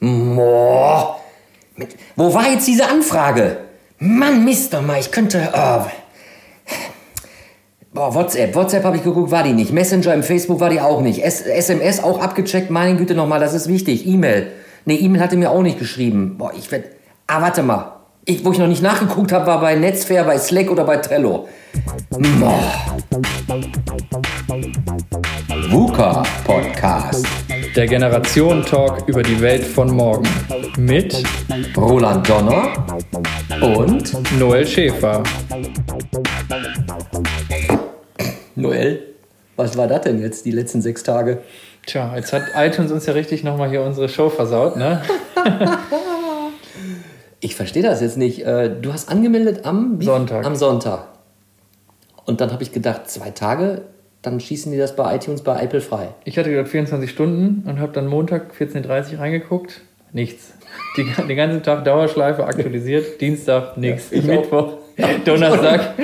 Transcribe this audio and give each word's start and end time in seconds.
Boah. 0.00 1.20
Wo 2.16 2.34
war 2.34 2.50
jetzt 2.50 2.66
diese 2.66 2.88
Anfrage? 2.88 3.58
Mann, 3.98 4.44
Mist 4.44 4.72
doch 4.72 4.82
mal, 4.82 4.98
ich 4.98 5.10
könnte. 5.10 5.52
Oh. 5.52 5.86
Boah, 7.92 8.14
WhatsApp. 8.14 8.54
WhatsApp 8.54 8.84
habe 8.84 8.96
ich 8.96 9.02
geguckt, 9.02 9.30
war 9.30 9.42
die 9.42 9.52
nicht. 9.52 9.72
Messenger 9.72 10.14
im 10.14 10.22
Facebook 10.22 10.60
war 10.60 10.70
die 10.70 10.80
auch 10.80 11.00
nicht. 11.00 11.22
S 11.22 11.42
SMS 11.42 12.02
auch 12.02 12.20
abgecheckt, 12.20 12.70
meine 12.70 12.96
Güte 12.96 13.14
nochmal, 13.14 13.40
das 13.40 13.52
ist 13.52 13.68
wichtig. 13.68 14.06
E-Mail. 14.06 14.52
Ne, 14.84 14.94
E-Mail 14.94 15.20
hatte 15.20 15.36
mir 15.36 15.50
auch 15.50 15.62
nicht 15.62 15.78
geschrieben. 15.78 16.36
Boah, 16.38 16.52
ich 16.56 16.70
werd. 16.70 16.86
Ah, 17.26 17.42
warte 17.42 17.62
mal. 17.62 17.96
Ich, 18.24 18.44
wo 18.44 18.52
ich 18.52 18.58
noch 18.58 18.68
nicht 18.68 18.82
nachgeguckt 18.82 19.32
habe, 19.32 19.46
war 19.46 19.60
bei 19.60 19.74
Netzfair, 19.74 20.24
bei 20.24 20.38
Slack 20.38 20.70
oder 20.70 20.84
bei 20.84 20.98
Trello. 20.98 21.48
Boah. 22.10 22.62
VUCA 25.70 26.24
Podcast. 26.44 27.24
Der 27.76 27.86
Generation-Talk 27.86 29.06
über 29.06 29.22
die 29.22 29.40
Welt 29.40 29.62
von 29.62 29.94
morgen. 29.94 30.26
Mit 30.76 31.22
Roland 31.76 32.28
Donner 32.28 32.72
und 33.62 34.36
Noel 34.36 34.66
Schäfer. 34.66 35.22
Noel, 38.56 39.14
was 39.54 39.76
war 39.76 39.86
das 39.86 40.00
denn 40.00 40.20
jetzt 40.20 40.44
die 40.44 40.50
letzten 40.50 40.82
sechs 40.82 41.04
Tage? 41.04 41.38
Tja, 41.86 42.16
jetzt 42.16 42.32
hat 42.32 42.42
iTunes 42.56 42.90
uns 42.90 43.06
ja 43.06 43.12
richtig 43.12 43.44
nochmal 43.44 43.70
hier 43.70 43.82
unsere 43.82 44.08
Show 44.08 44.28
versaut, 44.28 44.74
ne? 44.74 45.02
ich 47.38 47.54
verstehe 47.54 47.84
das 47.84 48.00
jetzt 48.00 48.16
nicht. 48.16 48.44
Äh, 48.44 48.74
du 48.80 48.92
hast 48.92 49.08
angemeldet 49.08 49.64
am 49.64 50.02
Sonntag. 50.02 50.44
Am 50.44 50.56
Sonntag. 50.56 51.06
Und 52.24 52.40
dann 52.40 52.50
habe 52.50 52.64
ich 52.64 52.72
gedacht, 52.72 53.08
zwei 53.08 53.30
Tage, 53.30 53.82
dann 54.22 54.38
schießen 54.38 54.70
die 54.70 54.78
das 54.78 54.96
bei 54.96 55.16
iTunes 55.16 55.42
bei 55.42 55.62
Apple 55.62 55.80
frei. 55.80 56.08
Ich 56.24 56.38
hatte 56.38 56.50
gedacht 56.50 56.68
24 56.68 57.10
Stunden 57.10 57.68
und 57.68 57.80
habe 57.80 57.92
dann 57.92 58.06
Montag 58.06 58.52
14.30 58.58 59.14
Uhr 59.14 59.18
reingeguckt. 59.20 59.80
Nichts. 60.12 60.52
Die, 60.96 61.04
den 61.04 61.36
ganzen 61.36 61.62
Tag 61.62 61.84
Dauerschleife 61.84 62.44
aktualisiert. 62.44 63.20
Dienstag 63.20 63.76
nichts. 63.76 64.10
Ja, 64.10 64.22
Mittwoch, 64.22 64.78
Donnerstag. 65.24 65.94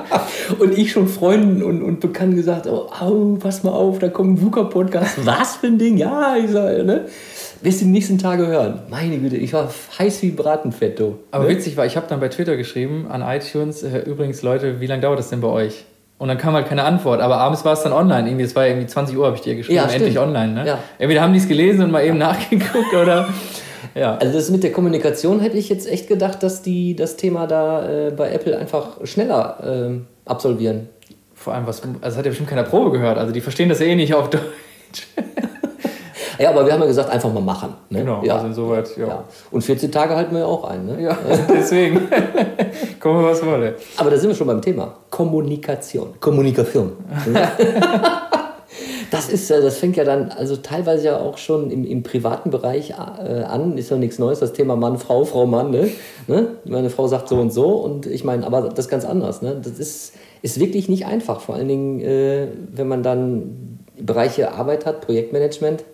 und 0.58 0.76
ich 0.76 0.92
schon 0.92 1.08
Freunden 1.08 1.62
und, 1.62 1.82
und 1.82 2.00
Bekannten 2.00 2.36
gesagt, 2.36 2.66
oh, 2.66 2.90
au, 3.00 3.36
pass 3.40 3.62
mal 3.62 3.72
auf, 3.72 3.98
da 3.98 4.08
kommt 4.08 4.38
ein 4.38 4.42
VUCA-Podcast. 4.42 5.24
Was 5.26 5.56
für 5.56 5.68
ein 5.68 5.78
Ding? 5.78 5.96
Ja, 5.96 6.36
ich 6.36 6.50
sage, 6.50 6.84
ne? 6.84 7.06
Wirst 7.62 7.80
du 7.80 7.86
die 7.86 7.90
nächsten 7.90 8.18
Tage 8.18 8.46
hören. 8.46 8.82
Meine 8.90 9.18
Güte, 9.18 9.38
ich 9.38 9.54
war 9.54 9.72
heiß 9.98 10.22
wie 10.22 10.30
Bratenfett, 10.30 11.00
du. 11.00 11.18
Aber 11.30 11.44
ne? 11.44 11.50
witzig 11.50 11.76
war, 11.78 11.86
ich 11.86 11.96
habe 11.96 12.06
dann 12.08 12.20
bei 12.20 12.28
Twitter 12.28 12.56
geschrieben 12.56 13.06
an 13.08 13.22
iTunes, 13.22 13.82
äh, 13.82 14.00
übrigens 14.00 14.42
Leute, 14.42 14.80
wie 14.80 14.86
lange 14.86 15.00
dauert 15.00 15.18
das 15.18 15.30
denn 15.30 15.40
bei 15.40 15.48
euch? 15.48 15.86
Und 16.18 16.28
dann 16.28 16.38
kam 16.38 16.54
halt 16.54 16.66
keine 16.66 16.84
Antwort. 16.84 17.20
Aber 17.20 17.38
abends 17.38 17.64
war 17.64 17.74
es 17.74 17.82
dann 17.82 17.92
online. 17.92 18.28
Irgendwie, 18.28 18.44
es 18.44 18.56
war 18.56 18.66
irgendwie 18.66 18.86
20 18.86 19.16
Uhr, 19.16 19.26
habe 19.26 19.36
ich 19.36 19.42
dir 19.42 19.54
geschrieben, 19.54 19.76
ja, 19.76 19.86
endlich 19.86 20.18
online. 20.18 20.52
Ne? 20.52 20.66
Ja. 20.66 20.78
Entweder 20.98 21.20
haben 21.20 21.32
die 21.32 21.38
es 21.38 21.48
gelesen 21.48 21.82
und 21.82 21.90
mal 21.90 22.04
eben 22.04 22.18
nachgeguckt 22.18 22.94
oder. 22.94 23.28
Ja. 23.94 24.16
Also 24.16 24.32
das 24.32 24.50
mit 24.50 24.62
der 24.62 24.72
Kommunikation 24.72 25.40
hätte 25.40 25.56
ich 25.56 25.68
jetzt 25.68 25.88
echt 25.88 26.08
gedacht, 26.08 26.42
dass 26.42 26.62
die 26.62 26.96
das 26.96 27.16
Thema 27.16 27.46
da 27.46 27.88
äh, 27.88 28.10
bei 28.10 28.30
Apple 28.30 28.56
einfach 28.58 29.04
schneller 29.04 29.90
äh, 29.90 30.00
absolvieren. 30.24 30.88
Vor 31.34 31.54
allem, 31.54 31.66
was, 31.66 31.82
also 31.82 31.98
das 32.00 32.16
hat 32.16 32.24
ja 32.24 32.30
bestimmt 32.30 32.48
keiner 32.48 32.64
Probe 32.64 32.90
gehört. 32.90 33.18
Also 33.18 33.32
die 33.32 33.40
verstehen 33.40 33.68
das 33.68 33.80
eh 33.80 33.94
nicht 33.94 34.14
auf 34.14 34.30
Deutsch. 34.30 34.42
Ja, 36.38 36.50
aber 36.50 36.66
wir 36.66 36.72
haben 36.72 36.80
ja 36.80 36.86
gesagt, 36.86 37.10
einfach 37.10 37.32
mal 37.32 37.40
machen. 37.40 37.74
Ne? 37.90 38.00
Genau, 38.00 38.22
ja. 38.22 38.34
also 38.34 38.46
insoweit, 38.46 38.96
ja. 38.96 39.06
ja. 39.06 39.24
Und 39.50 39.62
14 39.62 39.90
Tage 39.90 40.14
halten 40.14 40.32
wir 40.32 40.40
ja 40.40 40.46
auch 40.46 40.64
ein. 40.64 40.86
Ne? 40.86 41.02
Ja, 41.02 41.16
deswegen. 41.48 42.08
Kommen 43.00 43.20
wir 43.20 43.30
was 43.30 43.44
wolle. 43.44 43.74
Aber 43.96 44.10
da 44.10 44.16
sind 44.16 44.30
wir 44.30 44.36
schon 44.36 44.46
beim 44.46 44.62
Thema. 44.62 44.94
Kommunikation. 45.10 46.14
Kommunikation. 46.20 46.92
das 49.10 49.28
ist 49.28 49.50
das 49.50 49.78
fängt 49.78 49.96
ja 49.96 50.04
dann 50.04 50.30
also 50.30 50.56
teilweise 50.56 51.06
ja 51.06 51.18
auch 51.18 51.38
schon 51.38 51.70
im, 51.70 51.84
im 51.84 52.02
privaten 52.02 52.50
Bereich 52.50 52.90
äh, 52.90 52.94
an, 53.42 53.78
ist 53.78 53.90
ja 53.90 53.96
nichts 53.96 54.18
Neues, 54.18 54.40
das 54.40 54.52
Thema 54.52 54.76
Mann, 54.76 54.98
Frau, 54.98 55.24
Frau, 55.24 55.46
Mann, 55.46 55.70
ne? 55.70 55.88
ne? 56.26 56.48
Meine 56.64 56.90
Frau 56.90 57.06
sagt 57.06 57.28
so 57.28 57.36
und 57.36 57.52
so 57.52 57.68
und 57.76 58.06
ich 58.06 58.24
meine, 58.24 58.46
aber 58.46 58.62
das 58.62 58.86
ist 58.86 58.88
ganz 58.90 59.04
anders, 59.04 59.42
ne? 59.42 59.60
Das 59.62 59.78
ist, 59.78 60.12
ist 60.42 60.60
wirklich 60.60 60.88
nicht 60.88 61.06
einfach, 61.06 61.40
vor 61.40 61.54
allen 61.54 61.68
Dingen, 61.68 62.00
äh, 62.00 62.48
wenn 62.72 62.88
man 62.88 63.02
dann 63.02 63.78
Bereiche 63.98 64.52
Arbeit 64.52 64.84
hat, 64.84 65.00
Projektmanagement, 65.00 65.84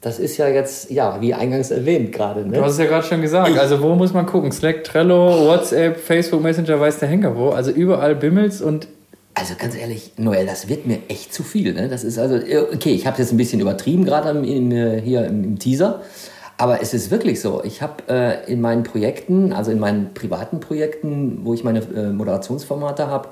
das 0.00 0.18
ist 0.18 0.38
ja 0.38 0.48
jetzt, 0.48 0.90
ja, 0.90 1.20
wie 1.20 1.34
eingangs 1.34 1.70
erwähnt 1.70 2.12
gerade. 2.12 2.46
Ne? 2.46 2.56
Du 2.56 2.64
hast 2.64 2.72
es 2.72 2.78
ja 2.78 2.86
gerade 2.86 3.06
schon 3.06 3.20
gesagt. 3.20 3.58
Also, 3.58 3.82
wo 3.82 3.94
muss 3.94 4.14
man 4.14 4.24
gucken? 4.24 4.50
Slack, 4.50 4.82
Trello, 4.84 5.46
WhatsApp, 5.46 5.98
Facebook 5.98 6.42
Messenger, 6.42 6.80
weiß 6.80 6.98
der 6.98 7.08
Henker 7.08 7.36
wo. 7.36 7.50
Also, 7.50 7.70
überall 7.70 8.16
bimmelt's 8.16 8.62
und. 8.62 8.88
Also, 9.34 9.54
ganz 9.58 9.76
ehrlich, 9.76 10.12
Noel, 10.16 10.46
das 10.46 10.68
wird 10.68 10.86
mir 10.86 10.98
echt 11.08 11.34
zu 11.34 11.42
viel. 11.42 11.74
Ne? 11.74 11.88
Das 11.88 12.02
ist 12.02 12.18
also, 12.18 12.36
okay, 12.36 12.92
ich 12.92 13.06
habe 13.06 13.14
es 13.14 13.18
jetzt 13.18 13.32
ein 13.32 13.36
bisschen 13.36 13.60
übertrieben, 13.60 14.04
gerade 14.04 14.40
hier 14.42 15.26
im, 15.26 15.44
im, 15.44 15.58
Teaser. 15.58 16.00
Aber 16.56 16.82
es 16.82 16.92
ist 16.94 17.10
wirklich 17.10 17.40
so. 17.40 17.62
Ich 17.64 17.80
habe 17.80 18.02
äh, 18.08 18.50
in 18.50 18.60
meinen 18.60 18.82
Projekten, 18.82 19.52
also 19.52 19.70
in 19.70 19.78
meinen 19.78 20.12
privaten 20.14 20.60
Projekten, 20.60 21.40
wo 21.44 21.54
ich 21.54 21.62
meine 21.62 21.80
äh, 21.80 22.10
Moderationsformate 22.10 23.06
habe, 23.06 23.28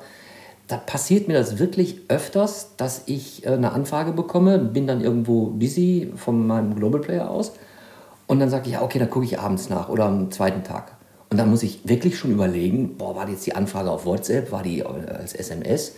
da 0.68 0.76
passiert 0.76 1.28
mir 1.28 1.34
das 1.34 1.58
wirklich 1.58 2.02
öfters, 2.08 2.76
dass 2.76 3.02
ich 3.06 3.44
äh, 3.44 3.50
eine 3.50 3.72
Anfrage 3.72 4.12
bekomme, 4.12 4.58
bin 4.58 4.86
dann 4.86 5.00
irgendwo 5.00 5.46
busy 5.46 6.12
von 6.14 6.46
meinem 6.46 6.76
Global 6.76 7.00
Player 7.00 7.30
aus 7.30 7.52
und 8.26 8.38
dann 8.38 8.50
sage 8.50 8.66
ich, 8.66 8.74
ja, 8.74 8.82
okay, 8.82 8.98
dann 8.98 9.10
gucke 9.10 9.24
ich 9.24 9.40
abends 9.40 9.70
nach 9.70 9.88
oder 9.88 10.04
am 10.04 10.30
zweiten 10.30 10.62
Tag. 10.62 10.92
Und 11.30 11.38
dann 11.38 11.50
muss 11.50 11.62
ich 11.62 11.86
wirklich 11.88 12.18
schon 12.18 12.30
überlegen, 12.32 12.96
boah, 12.96 13.16
war 13.16 13.28
jetzt 13.28 13.46
die 13.46 13.54
Anfrage 13.54 13.90
auf 13.90 14.06
WhatsApp, 14.06 14.52
war 14.52 14.62
die 14.62 14.80
äh, 14.80 14.84
als 14.84 15.34
SMS? 15.34 15.94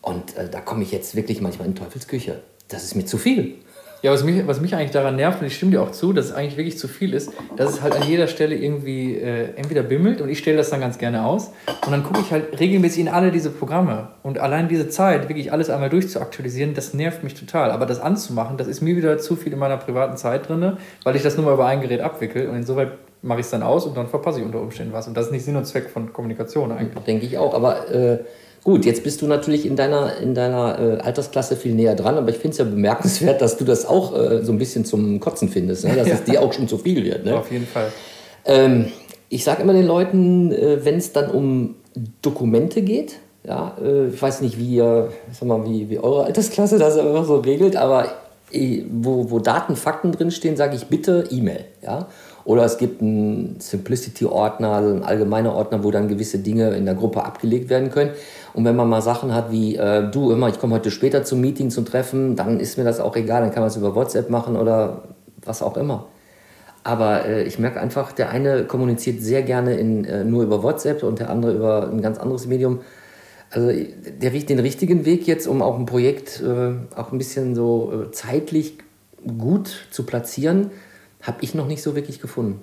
Und 0.00 0.36
äh, 0.36 0.48
da 0.48 0.60
komme 0.60 0.82
ich 0.82 0.90
jetzt 0.90 1.14
wirklich 1.14 1.40
manchmal 1.40 1.68
in 1.68 1.74
Teufelsküche. 1.74 2.42
Das 2.68 2.84
ist 2.84 2.94
mir 2.94 3.04
zu 3.04 3.18
viel. 3.18 3.56
Ja, 4.02 4.10
was 4.10 4.24
mich, 4.24 4.44
was 4.48 4.60
mich 4.60 4.74
eigentlich 4.74 4.90
daran 4.90 5.14
nervt, 5.14 5.40
und 5.40 5.46
ich 5.46 5.54
stimme 5.54 5.70
dir 5.70 5.80
auch 5.80 5.92
zu, 5.92 6.12
dass 6.12 6.26
es 6.26 6.32
eigentlich 6.32 6.56
wirklich 6.56 6.76
zu 6.76 6.88
viel 6.88 7.14
ist, 7.14 7.32
dass 7.56 7.70
es 7.70 7.82
halt 7.82 7.94
an 7.94 8.02
jeder 8.02 8.26
Stelle 8.26 8.56
irgendwie 8.56 9.14
äh, 9.14 9.54
entweder 9.54 9.84
bimmelt 9.84 10.20
und 10.20 10.28
ich 10.28 10.38
stelle 10.38 10.56
das 10.56 10.70
dann 10.70 10.80
ganz 10.80 10.98
gerne 10.98 11.24
aus 11.24 11.52
und 11.86 11.92
dann 11.92 12.02
gucke 12.02 12.20
ich 12.20 12.32
halt 12.32 12.58
regelmäßig 12.58 13.02
in 13.02 13.08
alle 13.08 13.30
diese 13.30 13.50
Programme 13.50 14.08
und 14.24 14.40
allein 14.40 14.68
diese 14.68 14.88
Zeit, 14.88 15.28
wirklich 15.28 15.52
alles 15.52 15.70
einmal 15.70 15.88
durchzuaktualisieren, 15.88 16.74
das 16.74 16.94
nervt 16.94 17.22
mich 17.22 17.34
total. 17.34 17.70
Aber 17.70 17.86
das 17.86 18.00
anzumachen, 18.00 18.56
das 18.56 18.66
ist 18.66 18.80
mir 18.80 18.96
wieder 18.96 19.18
zu 19.18 19.36
viel 19.36 19.52
in 19.52 19.60
meiner 19.60 19.76
privaten 19.76 20.16
Zeit 20.16 20.48
drin, 20.48 20.78
weil 21.04 21.14
ich 21.14 21.22
das 21.22 21.36
nur 21.36 21.46
mal 21.46 21.54
über 21.54 21.66
ein 21.66 21.80
Gerät 21.80 22.00
abwickle 22.00 22.48
und 22.50 22.56
insoweit 22.56 22.90
mache 23.22 23.38
ich 23.38 23.46
es 23.46 23.50
dann 23.50 23.62
aus 23.62 23.86
und 23.86 23.96
dann 23.96 24.08
verpasse 24.08 24.40
ich 24.40 24.44
unter 24.44 24.60
Umständen 24.60 24.92
was 24.92 25.06
und 25.06 25.16
das 25.16 25.26
ist 25.26 25.32
nicht 25.32 25.44
Sinn 25.44 25.54
und 25.54 25.64
Zweck 25.64 25.88
von 25.88 26.12
Kommunikation 26.12 26.72
eigentlich. 26.72 27.04
Denke 27.04 27.24
ich 27.24 27.38
auch, 27.38 27.54
aber... 27.54 27.88
Äh 27.88 28.18
Gut, 28.64 28.84
jetzt 28.84 29.02
bist 29.02 29.20
du 29.22 29.26
natürlich 29.26 29.66
in 29.66 29.74
deiner, 29.74 30.18
in 30.18 30.34
deiner 30.34 30.78
äh, 30.78 30.98
Altersklasse 30.98 31.56
viel 31.56 31.74
näher 31.74 31.96
dran, 31.96 32.16
aber 32.16 32.28
ich 32.28 32.36
finde 32.36 32.50
es 32.50 32.58
ja 32.58 32.64
bemerkenswert, 32.64 33.42
dass 33.42 33.56
du 33.56 33.64
das 33.64 33.86
auch 33.86 34.16
äh, 34.16 34.44
so 34.44 34.52
ein 34.52 34.58
bisschen 34.58 34.84
zum 34.84 35.18
Kotzen 35.18 35.48
findest, 35.48 35.84
ne? 35.84 35.96
dass 35.96 36.06
ja. 36.06 36.14
es 36.14 36.24
dir 36.24 36.42
auch 36.42 36.52
schon 36.52 36.68
zu 36.68 36.78
viel 36.78 37.04
wird. 37.04 37.24
Ne? 37.24 37.36
Auf 37.36 37.50
jeden 37.50 37.66
Fall. 37.66 37.92
Ähm, 38.44 38.92
ich 39.28 39.42
sage 39.42 39.62
immer 39.62 39.72
den 39.72 39.86
Leuten, 39.86 40.52
äh, 40.52 40.84
wenn 40.84 40.96
es 40.96 41.12
dann 41.12 41.30
um 41.30 41.74
Dokumente 42.22 42.82
geht, 42.82 43.16
ja, 43.44 43.76
äh, 43.82 44.08
ich 44.08 44.22
weiß 44.22 44.42
nicht, 44.42 44.56
wie, 44.58 44.78
sag 44.78 45.48
mal, 45.48 45.64
wie, 45.66 45.90
wie 45.90 45.98
eure 45.98 46.24
Altersklasse 46.24 46.78
das 46.78 46.96
immer 46.96 47.24
so 47.24 47.38
regelt, 47.38 47.74
aber 47.74 48.12
äh, 48.52 48.84
wo, 48.90 49.30
wo 49.30 49.38
Daten, 49.40 49.74
Fakten 49.74 50.12
drinstehen, 50.12 50.56
sage 50.56 50.76
ich 50.76 50.86
bitte 50.86 51.24
E-Mail. 51.30 51.64
Ja? 51.82 52.06
Oder 52.44 52.64
es 52.64 52.78
gibt 52.78 53.00
einen 53.00 53.60
Simplicity-Ordner, 53.60 54.68
also 54.70 54.90
einen 54.90 55.04
allgemeinen 55.04 55.48
Ordner, 55.48 55.84
wo 55.84 55.90
dann 55.90 56.08
gewisse 56.08 56.38
Dinge 56.38 56.70
in 56.70 56.84
der 56.84 56.94
Gruppe 56.94 57.24
abgelegt 57.24 57.70
werden 57.70 57.90
können. 57.90 58.10
Und 58.54 58.64
wenn 58.64 58.76
man 58.76 58.88
mal 58.88 59.02
Sachen 59.02 59.34
hat 59.34 59.50
wie, 59.52 59.76
äh, 59.76 60.10
du 60.10 60.32
immer, 60.32 60.48
ich 60.48 60.58
komme 60.58 60.74
heute 60.74 60.90
später 60.90 61.24
zum 61.24 61.40
Meeting, 61.40 61.70
zum 61.70 61.84
Treffen, 61.84 62.36
dann 62.36 62.58
ist 62.58 62.78
mir 62.78 62.84
das 62.84 63.00
auch 63.00 63.16
egal, 63.16 63.42
dann 63.42 63.50
kann 63.52 63.62
man 63.62 63.68
es 63.68 63.76
über 63.76 63.94
WhatsApp 63.94 64.28
machen 64.28 64.56
oder 64.56 65.02
was 65.44 65.62
auch 65.62 65.76
immer. 65.76 66.06
Aber 66.84 67.26
äh, 67.26 67.44
ich 67.44 67.58
merke 67.58 67.80
einfach, 67.80 68.12
der 68.12 68.30
eine 68.30 68.64
kommuniziert 68.64 69.20
sehr 69.20 69.42
gerne 69.42 69.76
in, 69.76 70.04
äh, 70.04 70.24
nur 70.24 70.42
über 70.42 70.62
WhatsApp 70.62 71.02
und 71.02 71.20
der 71.20 71.30
andere 71.30 71.52
über 71.52 71.88
ein 71.88 72.02
ganz 72.02 72.18
anderes 72.18 72.46
Medium. 72.46 72.80
Also 73.50 73.70
der 73.70 74.30
den 74.30 74.58
richtigen 74.58 75.04
Weg 75.04 75.26
jetzt, 75.26 75.46
um 75.46 75.62
auch 75.62 75.78
ein 75.78 75.86
Projekt 75.86 76.42
äh, 76.42 76.72
auch 76.96 77.12
ein 77.12 77.18
bisschen 77.18 77.54
so 77.54 78.06
äh, 78.06 78.10
zeitlich 78.10 78.78
gut 79.38 79.86
zu 79.90 80.04
platzieren, 80.04 80.70
habe 81.22 81.38
ich 81.40 81.54
noch 81.54 81.66
nicht 81.66 81.82
so 81.82 81.94
wirklich 81.94 82.20
gefunden. 82.20 82.60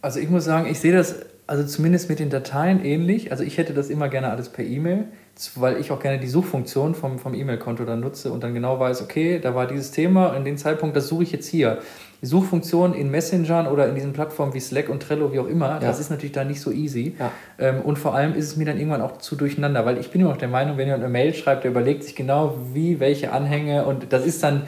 Also 0.00 0.20
ich 0.20 0.30
muss 0.30 0.44
sagen, 0.44 0.68
ich 0.70 0.80
sehe 0.80 0.92
das 0.92 1.16
also 1.46 1.66
zumindest 1.66 2.08
mit 2.08 2.18
den 2.18 2.30
Dateien 2.30 2.84
ähnlich. 2.84 3.30
Also 3.30 3.42
ich 3.42 3.58
hätte 3.58 3.74
das 3.74 3.90
immer 3.90 4.08
gerne 4.08 4.30
alles 4.30 4.48
per 4.48 4.64
E-Mail 4.64 5.08
weil 5.56 5.78
ich 5.78 5.90
auch 5.90 6.00
gerne 6.00 6.18
die 6.18 6.28
Suchfunktion 6.28 6.94
vom, 6.94 7.18
vom 7.18 7.34
E-Mail-Konto 7.34 7.84
dann 7.84 8.00
nutze 8.00 8.30
und 8.32 8.42
dann 8.44 8.52
genau 8.54 8.78
weiß, 8.78 9.02
okay, 9.02 9.38
da 9.40 9.54
war 9.54 9.66
dieses 9.66 9.90
Thema, 9.90 10.36
in 10.36 10.44
dem 10.44 10.56
Zeitpunkt, 10.56 10.94
das 10.94 11.08
suche 11.08 11.22
ich 11.22 11.32
jetzt 11.32 11.48
hier. 11.48 11.78
Die 12.20 12.26
Suchfunktion 12.26 12.94
in 12.94 13.10
Messengern 13.10 13.66
oder 13.66 13.88
in 13.88 13.94
diesen 13.94 14.12
Plattformen 14.12 14.54
wie 14.54 14.60
Slack 14.60 14.88
und 14.88 15.02
Trello, 15.02 15.32
wie 15.32 15.40
auch 15.40 15.48
immer, 15.48 15.68
ja. 15.68 15.78
das 15.80 15.98
ist 15.98 16.10
natürlich 16.10 16.32
da 16.32 16.44
nicht 16.44 16.60
so 16.60 16.70
easy. 16.70 17.16
Ja. 17.18 17.32
Ähm, 17.58 17.80
und 17.80 17.98
vor 17.98 18.14
allem 18.14 18.34
ist 18.34 18.46
es 18.46 18.56
mir 18.56 18.66
dann 18.66 18.76
irgendwann 18.76 19.00
auch 19.00 19.18
zu 19.18 19.34
durcheinander, 19.34 19.84
weil 19.86 19.98
ich 19.98 20.10
bin 20.10 20.20
immer 20.20 20.30
noch 20.30 20.36
der 20.36 20.48
Meinung, 20.48 20.76
wenn 20.76 20.86
jemand 20.86 21.02
eine 21.02 21.12
Mail 21.12 21.34
schreibt, 21.34 21.64
der 21.64 21.70
überlegt 21.70 22.04
sich 22.04 22.14
genau, 22.14 22.58
wie, 22.74 23.00
welche 23.00 23.32
Anhänge 23.32 23.86
und 23.86 24.12
das 24.12 24.26
ist 24.26 24.42
dann 24.42 24.62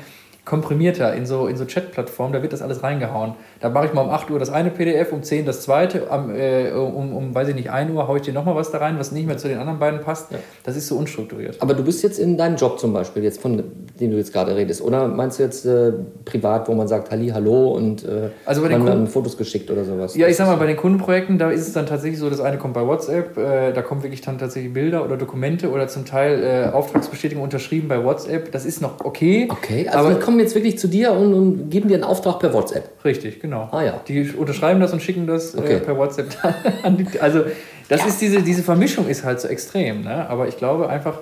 komprimierter 0.45 1.15
in 1.15 1.25
so, 1.25 1.47
in 1.47 1.57
so 1.57 1.65
Chat-Plattformen, 1.65 2.33
da 2.33 2.43
wird 2.43 2.53
das 2.53 2.61
alles 2.61 2.83
reingehauen. 2.83 3.35
Da 3.61 3.71
mache 3.71 3.87
ich 3.87 3.93
mal 3.95 4.03
um 4.03 4.11
8 4.11 4.31
Uhr 4.31 4.39
das 4.39 4.51
eine 4.51 4.71
PDF, 4.71 5.13
um 5.13 5.23
10 5.23 5.47
das 5.47 5.63
zweite, 5.63 6.05
um, 6.07 6.35
äh, 6.35 6.71
um, 6.71 7.17
um 7.17 7.35
weiß 7.35 7.49
ich 7.49 7.55
nicht, 7.55 7.71
1 7.71 7.91
Uhr 7.91 8.07
haue 8.07 8.19
ich 8.19 8.25
dir 8.25 8.35
nochmal 8.35 8.55
was 8.55 8.71
da 8.71 8.79
rein, 8.79 8.99
was 8.99 9.11
nicht 9.11 9.27
mehr 9.27 9.39
zu 9.39 9.49
den 9.49 9.59
anderen 9.59 9.79
beiden 9.79 10.01
passt. 10.01 10.33
Ja. 10.33 10.39
Das 10.65 10.77
ist 10.77 10.87
so 10.87 10.97
unstrukturiert. 10.97 11.57
Aber 11.61 11.73
du 11.73 11.83
bist 11.83 12.03
jetzt 12.03 12.19
in 12.19 12.37
deinem 12.37 12.57
Job 12.57 12.79
zum 12.79 12.93
Beispiel, 12.93 13.23
jetzt 13.23 13.41
von 13.41 13.63
dem 13.99 14.11
du 14.11 14.19
jetzt 14.19 14.33
gerade 14.33 14.55
redest, 14.55 14.83
oder 14.83 15.09
meinst 15.09 15.39
du 15.39 15.45
jetzt 15.45 15.65
äh, 15.65 15.93
privat, 16.25 16.69
wo 16.69 16.75
man 16.75 16.89
sagt 16.89 17.11
Halli, 17.11 17.29
hallo 17.29 17.73
und 17.73 18.05
äh, 18.05 18.29
also 18.45 18.61
bei 18.61 18.69
man 18.69 18.87
dann 18.87 19.07
Fotos 19.07 19.39
geschickt 19.39 19.71
oder 19.71 19.85
sowas? 19.85 20.15
Ja, 20.15 20.29
ich 20.29 20.37
sag 20.37 20.47
mal, 20.47 20.57
bei 20.57 20.67
den 20.67 20.77
Kundenprojekten, 20.77 21.39
da 21.39 21.51
ist 21.51 21.67
es 21.67 21.73
dann 21.73 21.87
tatsächlich 21.87 22.21
so, 22.21 22.29
das 22.29 22.41
eine 22.41 22.59
kommt 22.59 22.75
bei 22.75 22.87
WhatsApp, 22.87 23.39
äh, 23.39 23.73
da 23.73 23.81
kommen 23.81 24.03
wirklich 24.03 24.21
dann 24.21 24.37
tatsächlich 24.37 24.75
Bilder 24.75 25.05
oder 25.05 25.17
Dokumente 25.17 25.71
oder 25.71 25.89
zum 25.89 26.05
Teil 26.05 26.43
äh, 26.43 26.71
Auftragsbestätigung 26.75 27.43
unterschrieben 27.43 27.89
bei 27.89 28.05
WhatsApp. 28.05 28.53
Das 28.53 28.67
ist 28.67 28.83
noch 28.83 29.01
okay. 29.05 29.49
Okay, 29.51 29.89
also 29.89 30.11
aber 30.11 30.21
kommen 30.35 30.45
jetzt 30.45 30.57
wirklich 30.57 30.77
zu 30.81 30.89
dir 30.89 31.13
und, 31.13 31.33
und, 31.33 31.71
geben 31.71 31.89
dir 31.89 31.95
einen 31.95 32.03
Auftrag 32.03 32.41
per 32.41 32.53
WhatsApp. 32.53 32.89
Richtig, 33.05 33.39
genau. 33.39 33.69
Ah 33.71 33.85
ja. 33.85 34.01
Die 34.09 34.31
unterschreiben 34.31 34.81
das 34.81 34.93
und 34.93 35.01
schicken 35.01 35.29
das 35.29 35.55
äh, 35.55 35.59
okay. 35.59 35.75
äh, 35.75 35.79
per 35.79 35.97
WhatsApp 35.97 36.37
an 36.83 36.97
die, 36.97 37.21
Also 37.21 37.45
das 37.89 38.01
ja. 38.01 38.07
ist 38.09 38.21
diese, 38.21 38.43
diese 38.43 38.65
Vermischung 38.65 39.07
ist 39.07 39.23
halt 39.23 39.41
so 39.41 39.47
extrem. 39.47 40.03
Ne? 40.03 40.29
Aber 40.29 40.49
ich 40.49 40.57
glaube 40.57 40.89
einfach, 40.89 41.21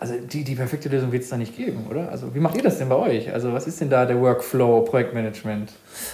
also 0.00 0.14
die, 0.14 0.42
die 0.42 0.56
perfekte 0.56 0.88
Lösung 0.88 1.12
wird 1.12 1.22
es 1.22 1.28
da 1.28 1.36
nicht 1.36 1.56
geben, 1.56 1.86
oder? 1.88 2.10
Also 2.10 2.34
wie 2.34 2.40
macht 2.40 2.56
ihr 2.56 2.62
das 2.64 2.78
denn 2.78 2.88
bei 2.88 2.96
euch? 2.96 3.32
Also 3.32 3.52
was 3.52 3.68
ist 3.68 3.80
denn 3.80 3.88
da 3.88 4.04
der 4.04 4.20
Workflow, 4.20 4.80
Projektmanagement? 4.80 5.70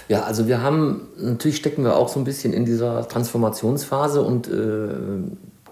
Ja, 0.09 0.21
also 0.21 0.47
wir 0.47 0.61
haben, 0.61 1.07
natürlich 1.17 1.57
stecken 1.57 1.83
wir 1.83 1.95
auch 1.95 2.09
so 2.09 2.19
ein 2.19 2.23
bisschen 2.23 2.53
in 2.53 2.65
dieser 2.65 3.07
Transformationsphase 3.07 4.21
und 4.21 4.47
äh, 4.47 4.51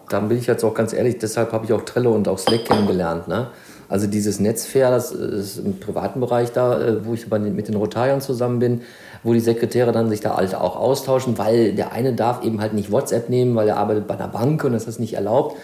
da 0.09 0.19
bin 0.21 0.35
ich 0.39 0.47
jetzt 0.47 0.63
auch 0.63 0.73
ganz 0.73 0.93
ehrlich, 0.93 1.19
deshalb 1.19 1.51
habe 1.51 1.65
ich 1.65 1.73
auch 1.73 1.83
Trello 1.83 2.11
und 2.11 2.27
auch 2.27 2.39
Slack 2.39 2.65
kennengelernt. 2.65 3.27
Ne? 3.27 3.49
Also 3.89 4.07
dieses 4.07 4.39
Netzfair, 4.39 4.91
das 4.91 5.11
ist 5.11 5.57
im 5.57 5.79
privaten 5.79 6.19
Bereich 6.19 6.51
da, 6.51 6.79
äh, 6.79 7.05
wo 7.05 7.13
ich 7.13 7.29
mit 7.29 7.67
den 7.67 7.75
Rotariern 7.75 8.21
zusammen 8.21 8.59
bin, 8.59 8.81
wo 9.23 9.33
die 9.33 9.39
Sekretäre 9.39 9.91
dann 9.91 10.09
sich 10.09 10.21
da 10.21 10.37
halt 10.37 10.55
auch 10.55 10.75
austauschen, 10.75 11.37
weil 11.37 11.73
der 11.73 11.91
eine 11.91 12.13
darf 12.13 12.43
eben 12.43 12.61
halt 12.61 12.73
nicht 12.73 12.91
WhatsApp 12.91 13.29
nehmen, 13.29 13.55
weil 13.55 13.67
er 13.67 13.77
arbeitet 13.77 14.07
bei 14.07 14.15
einer 14.15 14.27
Bank 14.27 14.63
und 14.63 14.73
das 14.73 14.87
ist 14.87 14.99
nicht 14.99 15.13
erlaubt. 15.13 15.57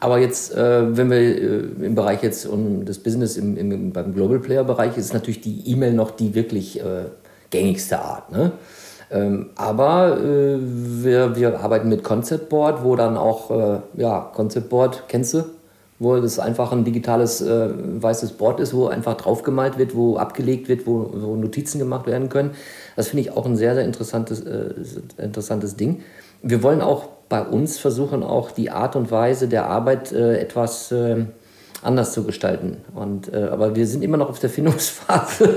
Aber 0.00 0.18
jetzt, 0.18 0.54
äh, 0.54 0.96
wenn 0.96 1.10
wir 1.10 1.18
äh, 1.18 1.58
im 1.82 1.94
Bereich 1.94 2.22
jetzt 2.22 2.46
um 2.46 2.84
das 2.84 2.98
Business 2.98 3.36
im, 3.36 3.56
im, 3.56 3.92
beim 3.92 4.14
Global 4.14 4.38
Player 4.38 4.64
Bereich 4.64 4.96
ist 4.96 5.12
natürlich 5.12 5.40
die 5.40 5.62
E-Mail 5.70 5.94
noch 5.94 6.10
die 6.10 6.34
wirklich 6.34 6.80
gängigste 7.50 8.00
Art. 8.00 8.32
Ne? 8.32 8.52
Ähm, 9.10 9.50
aber 9.54 10.18
äh, 10.18 10.58
wir, 10.58 11.36
wir 11.36 11.60
arbeiten 11.60 11.88
mit 11.88 12.02
Concept 12.02 12.48
Board, 12.48 12.82
wo 12.82 12.96
dann 12.96 13.16
auch, 13.16 13.50
äh, 13.50 13.78
ja, 13.94 14.30
Concept 14.34 14.68
Board, 14.68 15.04
kennst 15.08 15.34
du? 15.34 15.44
Wo 15.98 16.16
das 16.20 16.38
einfach 16.38 16.72
ein 16.72 16.84
digitales 16.84 17.40
äh, 17.40 17.70
weißes 17.72 18.32
Board 18.32 18.60
ist, 18.60 18.74
wo 18.74 18.86
einfach 18.88 19.16
draufgemalt 19.16 19.78
wird, 19.78 19.94
wo 19.94 20.16
abgelegt 20.16 20.68
wird, 20.68 20.86
wo, 20.86 21.10
wo 21.12 21.36
Notizen 21.36 21.78
gemacht 21.78 22.06
werden 22.06 22.28
können. 22.28 22.50
Das 22.96 23.08
finde 23.08 23.22
ich 23.22 23.30
auch 23.30 23.46
ein 23.46 23.56
sehr, 23.56 23.74
sehr 23.74 23.84
interessantes, 23.84 24.40
äh, 24.40 24.74
interessantes 25.18 25.76
Ding. 25.76 26.02
Wir 26.42 26.62
wollen 26.62 26.80
auch 26.80 27.08
bei 27.28 27.42
uns 27.42 27.78
versuchen, 27.78 28.22
auch 28.22 28.50
die 28.50 28.70
Art 28.70 28.96
und 28.96 29.10
Weise 29.10 29.48
der 29.48 29.66
Arbeit 29.66 30.12
äh, 30.12 30.38
etwas 30.38 30.92
ähm, 30.92 31.28
anders 31.82 32.12
zu 32.12 32.24
gestalten. 32.24 32.78
Und, 32.94 33.32
äh, 33.32 33.48
aber 33.50 33.76
wir 33.76 33.86
sind 33.86 34.02
immer 34.02 34.16
noch 34.16 34.30
auf 34.30 34.38
der 34.38 34.50
Findungsphase, 34.50 35.54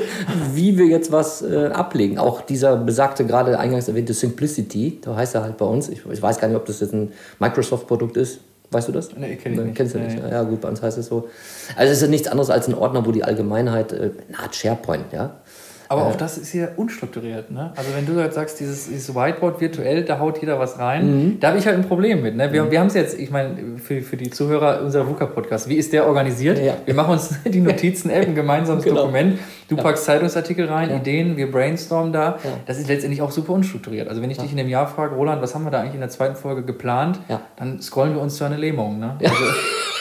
wie 0.54 0.78
wir 0.78 0.86
jetzt 0.86 1.12
was 1.12 1.42
äh, 1.42 1.68
ablegen. 1.68 2.20
Auch 2.20 2.42
dieser 2.42 2.78
besagte, 2.78 3.26
gerade 3.26 3.58
eingangs 3.58 3.88
erwähnte 3.88 4.14
Simplicity, 4.14 5.00
da 5.02 5.16
heißt 5.16 5.36
er 5.36 5.44
halt 5.44 5.58
bei 5.58 5.66
uns. 5.66 5.90
Ich, 5.90 6.06
ich 6.06 6.22
weiß 6.22 6.40
gar 6.40 6.48
nicht, 6.48 6.58
ob 6.58 6.66
das 6.66 6.80
jetzt 6.80 6.94
ein 6.94 7.12
Microsoft-Produkt 7.40 8.18
ist. 8.18 8.40
Weißt 8.70 8.88
du 8.88 8.92
das? 8.92 9.16
Nee, 9.16 9.38
kenn 9.38 9.54
ich 9.54 9.60
nicht. 9.60 9.76
Kennst 9.76 9.96
du 9.96 10.00
nicht? 10.00 10.22
Nee. 10.22 10.30
Ja, 10.30 10.44
gut, 10.44 10.60
bei 10.60 10.68
uns 10.68 10.82
heißt 10.82 10.98
es 10.98 11.08
so. 11.08 11.30
Also 11.76 11.94
es 11.94 12.02
ist 12.02 12.10
nichts 12.10 12.28
anderes 12.28 12.50
als 12.50 12.68
ein 12.68 12.74
Ordner, 12.74 13.06
wo 13.06 13.12
die 13.12 13.24
Allgemeinheit, 13.24 13.94
äh, 13.94 14.12
eine 14.28 14.40
Art 14.40 14.56
SharePoint, 14.56 15.14
ja. 15.14 15.38
Aber 15.90 16.08
auch 16.08 16.16
das 16.16 16.38
ist 16.38 16.52
hier 16.52 16.74
unstrukturiert. 16.76 17.52
Ne? 17.52 17.72
Also 17.76 17.92
wenn 17.96 18.06
du 18.06 18.22
jetzt 18.22 18.36
sagst, 18.36 18.60
dieses, 18.60 18.88
dieses 18.88 19.16
Whiteboard 19.16 19.62
virtuell, 19.62 20.04
da 20.04 20.20
haut 20.20 20.40
jeder 20.40 20.60
was 20.60 20.80
rein, 20.80 21.06
mhm. 21.08 21.40
da 21.40 21.50
habe 21.50 21.58
ich 21.58 21.66
halt 21.66 21.78
ein 21.78 21.88
Problem 21.88 22.22
mit. 22.22 22.36
Ne? 22.36 22.52
Wir, 22.52 22.64
mhm. 22.64 22.72
wir 22.72 22.80
haben 22.80 22.88
es 22.88 22.94
jetzt, 22.94 23.18
ich 23.20 23.32
meine, 23.32 23.78
für, 23.78 24.02
für 24.02 24.18
die 24.18 24.30
Zuhörer 24.30 24.82
unserer 24.82 25.08
VUCA-Podcast, 25.08 25.70
wie 25.70 25.76
ist 25.76 25.94
der 25.94 26.06
organisiert? 26.08 26.60
Ja. 26.60 26.76
Wir 26.86 26.94
machen 26.94 27.12
uns 27.12 27.36
die 27.46 27.62
Notizen-App, 27.62 28.28
ein 28.28 28.36
gemeinsames 28.36 28.84
genau. 28.84 29.02
Dokument. 29.02 29.40
Du 29.70 29.76
ja. 29.76 29.84
packst 29.84 30.06
Zeitungsartikel 30.06 30.66
rein, 30.68 30.90
ja. 30.90 30.98
Ideen, 30.98 31.38
wir 31.38 31.52
brainstormen 31.52 32.14
da. 32.14 32.38
Das 32.66 32.78
ist 32.78 32.88
letztendlich 32.88 33.22
auch 33.22 33.32
super 33.32 33.54
unstrukturiert. 33.54 34.08
Also 34.08 34.22
wenn 34.22 34.32
ich 34.32 34.38
dich 34.38 34.52
in 34.52 34.58
dem 34.58 34.70
Jahr 34.70 34.88
frage, 34.88 35.16
Roland, 35.16 35.42
was 35.42 35.56
haben 35.56 35.66
wir 35.66 35.72
da 35.72 35.82
eigentlich 35.82 35.96
in 35.96 36.00
der 36.00 36.10
zweiten 36.10 36.36
Folge 36.36 36.64
geplant, 36.64 37.20
dann 37.58 37.82
scrollen 37.82 38.14
wir 38.14 38.22
uns 38.22 38.36
zu 38.36 38.44
einer 38.44 38.58
Lähmung. 38.58 39.00
Ne? 39.00 39.18
Also, 39.22 39.36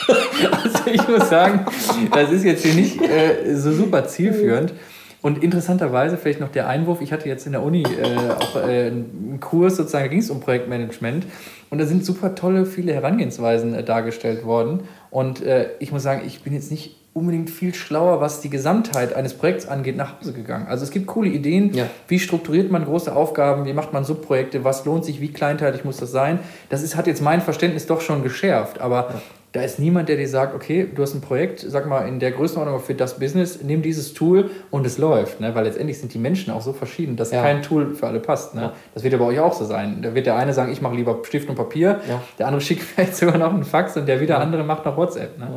also, 0.51 0.79
ich 0.89 1.07
muss 1.07 1.29
sagen, 1.29 1.65
das 2.13 2.31
ist 2.31 2.45
jetzt 2.45 2.63
hier 2.63 2.75
nicht 2.75 3.01
äh, 3.01 3.55
so 3.55 3.71
super 3.71 4.05
zielführend. 4.05 4.73
Und 5.21 5.43
interessanterweise 5.43 6.17
vielleicht 6.17 6.39
noch 6.39 6.51
der 6.51 6.67
Einwurf, 6.67 7.01
ich 7.01 7.11
hatte 7.11 7.27
jetzt 7.27 7.45
in 7.45 7.53
der 7.53 7.63
Uni 7.63 7.83
äh, 7.83 8.31
auch 8.31 8.55
äh, 8.55 8.87
einen 8.87 9.39
Kurs, 9.39 9.75
sozusagen, 9.75 10.05
da 10.05 10.09
ging 10.09 10.19
es 10.19 10.29
um 10.29 10.39
Projektmanagement 10.39 11.25
und 11.69 11.79
da 11.79 11.85
sind 11.85 12.05
super 12.05 12.35
tolle, 12.35 12.65
viele 12.65 12.93
Herangehensweisen 12.93 13.73
äh, 13.73 13.83
dargestellt 13.83 14.45
worden. 14.45 14.81
Und 15.09 15.41
äh, 15.41 15.69
ich 15.79 15.91
muss 15.91 16.03
sagen, 16.03 16.21
ich 16.25 16.43
bin 16.43 16.53
jetzt 16.53 16.71
nicht 16.71 16.95
unbedingt 17.17 17.49
viel 17.49 17.73
schlauer, 17.73 18.21
was 18.21 18.41
die 18.41 18.49
Gesamtheit 18.51 19.15
eines 19.15 19.33
Projekts 19.33 19.67
angeht, 19.67 19.97
nach 19.97 20.19
Hause 20.19 20.33
gegangen. 20.33 20.67
Also 20.67 20.83
es 20.83 20.91
gibt 20.91 21.07
coole 21.07 21.29
Ideen, 21.29 21.73
ja. 21.73 21.87
wie 22.07 22.19
strukturiert 22.19 22.71
man 22.71 22.85
große 22.85 23.13
Aufgaben, 23.13 23.65
wie 23.65 23.73
macht 23.73 23.91
man 23.91 24.03
Subprojekte, 24.03 24.63
was 24.63 24.85
lohnt 24.85 25.03
sich, 25.03 25.19
wie 25.19 25.29
kleinteilig 25.29 25.83
muss 25.83 25.97
das 25.97 26.11
sein. 26.11 26.37
Das 26.69 26.83
ist, 26.83 26.95
hat 26.95 27.07
jetzt 27.07 27.23
mein 27.23 27.41
Verständnis 27.41 27.87
doch 27.87 28.01
schon 28.01 28.21
geschärft, 28.21 28.79
aber 28.79 29.09
ja. 29.09 29.21
Da 29.57 29.63
ist 29.63 29.79
niemand, 29.79 30.07
der 30.07 30.17
dir 30.17 30.29
sagt, 30.29 30.53
okay, 30.53 30.87
du 30.93 31.01
hast 31.01 31.15
ein 31.15 31.21
Projekt, 31.21 31.61
sag 31.61 31.87
mal, 31.87 32.07
in 32.07 32.19
der 32.19 32.29
Größenordnung 32.29 32.79
für 32.79 32.93
das 32.93 33.17
Business, 33.17 33.63
nimm 33.63 33.81
dieses 33.81 34.13
Tool 34.13 34.51
und 34.69 34.85
es 34.85 34.99
läuft. 34.99 35.41
Ne? 35.41 35.55
Weil 35.55 35.65
letztendlich 35.65 35.97
sind 35.97 36.13
die 36.13 36.19
Menschen 36.19 36.53
auch 36.53 36.61
so 36.61 36.73
verschieden, 36.73 37.15
dass 37.15 37.31
ja. 37.31 37.41
kein 37.41 37.63
Tool 37.63 37.95
für 37.95 38.05
alle 38.05 38.19
passt. 38.19 38.53
Ne? 38.53 38.61
Ja. 38.61 38.73
Das 38.93 39.01
wird 39.01 39.13
ja 39.13 39.17
bei 39.17 39.25
euch 39.25 39.39
auch 39.39 39.53
so 39.53 39.65
sein. 39.65 40.03
Da 40.03 40.13
wird 40.13 40.27
der 40.27 40.35
eine 40.35 40.53
sagen, 40.53 40.71
ich 40.71 40.83
mache 40.83 40.93
lieber 40.93 41.17
Stift 41.23 41.49
und 41.49 41.55
Papier, 41.55 42.01
ja. 42.07 42.21
der 42.37 42.45
andere 42.45 42.61
schickt 42.61 42.83
vielleicht 42.83 43.15
sogar 43.15 43.39
noch 43.39 43.51
einen 43.51 43.63
Fax 43.63 43.97
und 43.97 44.05
der 44.05 44.21
wieder 44.21 44.39
andere 44.39 44.63
macht 44.63 44.85
noch 44.85 44.95
WhatsApp. 44.95 45.39
Ne? 45.39 45.49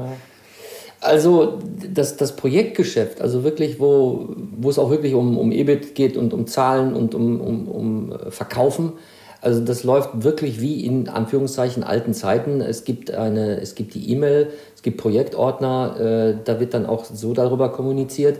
Also 1.02 1.58
das, 1.86 2.16
das 2.16 2.36
Projektgeschäft, 2.36 3.20
also 3.20 3.44
wirklich, 3.44 3.80
wo, 3.80 4.34
wo 4.56 4.70
es 4.70 4.78
auch 4.78 4.88
wirklich 4.88 5.12
um, 5.12 5.36
um 5.36 5.52
EBIT 5.52 5.94
geht 5.94 6.16
und 6.16 6.32
um 6.32 6.46
Zahlen 6.46 6.94
und 6.94 7.14
um, 7.14 7.38
um, 7.38 7.68
um 7.68 8.14
Verkaufen, 8.30 8.94
also 9.40 9.60
das 9.60 9.84
läuft 9.84 10.22
wirklich 10.22 10.60
wie 10.60 10.84
in 10.84 11.08
Anführungszeichen 11.08 11.82
alten 11.82 12.12
Zeiten. 12.12 12.60
Es 12.60 12.84
gibt, 12.84 13.12
eine, 13.12 13.60
es 13.60 13.74
gibt 13.74 13.94
die 13.94 14.10
E-Mail, 14.10 14.48
es 14.74 14.82
gibt 14.82 14.98
Projektordner, 14.98 15.96
äh, 15.98 16.34
da 16.44 16.60
wird 16.60 16.74
dann 16.74 16.86
auch 16.86 17.04
so 17.04 17.32
darüber 17.32 17.70
kommuniziert. 17.72 18.38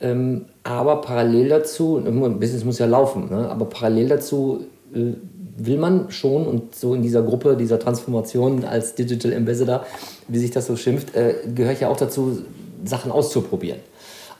Ähm, 0.00 0.46
aber 0.62 1.00
parallel 1.00 1.48
dazu, 1.48 2.02
Business 2.40 2.64
muss 2.64 2.78
ja 2.78 2.86
laufen, 2.86 3.28
ne? 3.30 3.48
aber 3.48 3.66
parallel 3.66 4.08
dazu 4.08 4.64
äh, 4.94 5.12
will 5.56 5.76
man 5.76 6.10
schon 6.10 6.46
und 6.46 6.74
so 6.74 6.94
in 6.94 7.02
dieser 7.02 7.22
Gruppe, 7.22 7.56
dieser 7.56 7.78
Transformation 7.78 8.64
als 8.64 8.94
Digital 8.94 9.34
Ambassador, 9.34 9.84
wie 10.28 10.38
sich 10.38 10.50
das 10.50 10.66
so 10.66 10.76
schimpft, 10.76 11.14
äh, 11.14 11.34
gehöre 11.54 11.72
ich 11.72 11.80
ja 11.80 11.88
auch 11.88 11.96
dazu, 11.96 12.38
Sachen 12.84 13.12
auszuprobieren. 13.12 13.78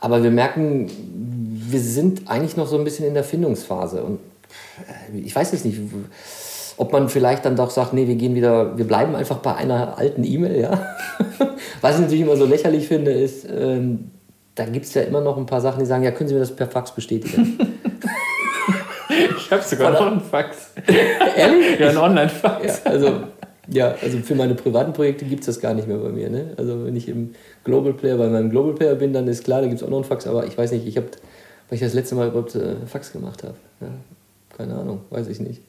Aber 0.00 0.24
wir 0.24 0.32
merken, 0.32 0.90
wir 1.70 1.78
sind 1.78 2.28
eigentlich 2.28 2.56
noch 2.56 2.66
so 2.66 2.76
ein 2.76 2.82
bisschen 2.82 3.06
in 3.06 3.14
der 3.14 3.22
Findungsphase 3.22 4.02
und 4.02 4.18
ich 5.14 5.34
weiß 5.34 5.52
es 5.52 5.64
nicht, 5.64 5.78
ob 6.76 6.92
man 6.92 7.08
vielleicht 7.08 7.44
dann 7.44 7.56
doch 7.56 7.70
sagt, 7.70 7.92
nee, 7.92 8.06
wir 8.06 8.16
gehen 8.16 8.34
wieder, 8.34 8.76
wir 8.76 8.86
bleiben 8.86 9.14
einfach 9.14 9.38
bei 9.38 9.54
einer 9.54 9.98
alten 9.98 10.24
E-Mail, 10.24 10.60
ja. 10.60 10.70
Was 11.80 11.96
ich 11.96 12.02
natürlich 12.02 12.22
immer 12.22 12.36
so 12.36 12.46
lächerlich 12.46 12.88
finde, 12.88 13.12
ist, 13.12 13.46
ähm, 13.48 14.10
da 14.54 14.64
gibt 14.64 14.86
es 14.86 14.94
ja 14.94 15.02
immer 15.02 15.20
noch 15.20 15.36
ein 15.36 15.46
paar 15.46 15.60
Sachen, 15.60 15.80
die 15.80 15.86
sagen, 15.86 16.02
ja, 16.02 16.10
können 16.10 16.28
Sie 16.28 16.34
mir 16.34 16.40
das 16.40 16.54
per 16.54 16.66
Fax 16.66 16.92
bestätigen? 16.92 17.58
ich 19.38 19.50
habe 19.50 19.62
sogar 19.62 19.92
noch 19.92 20.06
einen 20.06 20.20
Fax. 20.20 20.72
Ehrlich? 21.36 21.78
Ja, 21.78 21.88
einen 21.88 21.98
Online-Fax. 21.98 22.82
Ja, 22.84 22.90
also, 22.90 23.22
ja, 23.68 23.94
also 24.02 24.18
für 24.18 24.34
meine 24.34 24.54
privaten 24.54 24.92
Projekte 24.92 25.24
gibt 25.24 25.40
es 25.40 25.46
das 25.46 25.60
gar 25.60 25.74
nicht 25.74 25.88
mehr 25.88 25.98
bei 25.98 26.10
mir. 26.10 26.28
Ne? 26.28 26.54
Also 26.56 26.84
wenn 26.84 26.96
ich 26.96 27.08
im 27.08 27.34
Global 27.64 27.94
Player, 27.94 28.16
bei 28.18 28.28
meinem 28.28 28.50
Global 28.50 28.74
Player 28.74 28.94
bin, 28.94 29.12
dann 29.12 29.28
ist 29.28 29.44
klar, 29.44 29.60
da 29.60 29.68
gibt 29.68 29.80
es 29.80 29.86
auch 29.86 29.90
noch 29.90 29.98
einen 29.98 30.04
Fax, 30.04 30.26
aber 30.26 30.46
ich 30.46 30.56
weiß 30.58 30.72
nicht, 30.72 30.86
ich 30.86 30.96
habe, 30.96 31.06
weil 31.68 31.76
ich 31.76 31.80
das 31.80 31.94
letzte 31.94 32.14
Mal 32.14 32.28
überhaupt 32.28 32.54
äh, 32.54 32.74
Fax 32.86 33.12
gemacht 33.12 33.42
habe. 33.44 33.54
Ja. 33.80 33.88
Keine 34.56 34.74
Ahnung, 34.74 35.00
weiß 35.10 35.28
ich 35.28 35.40
nicht. 35.40 35.62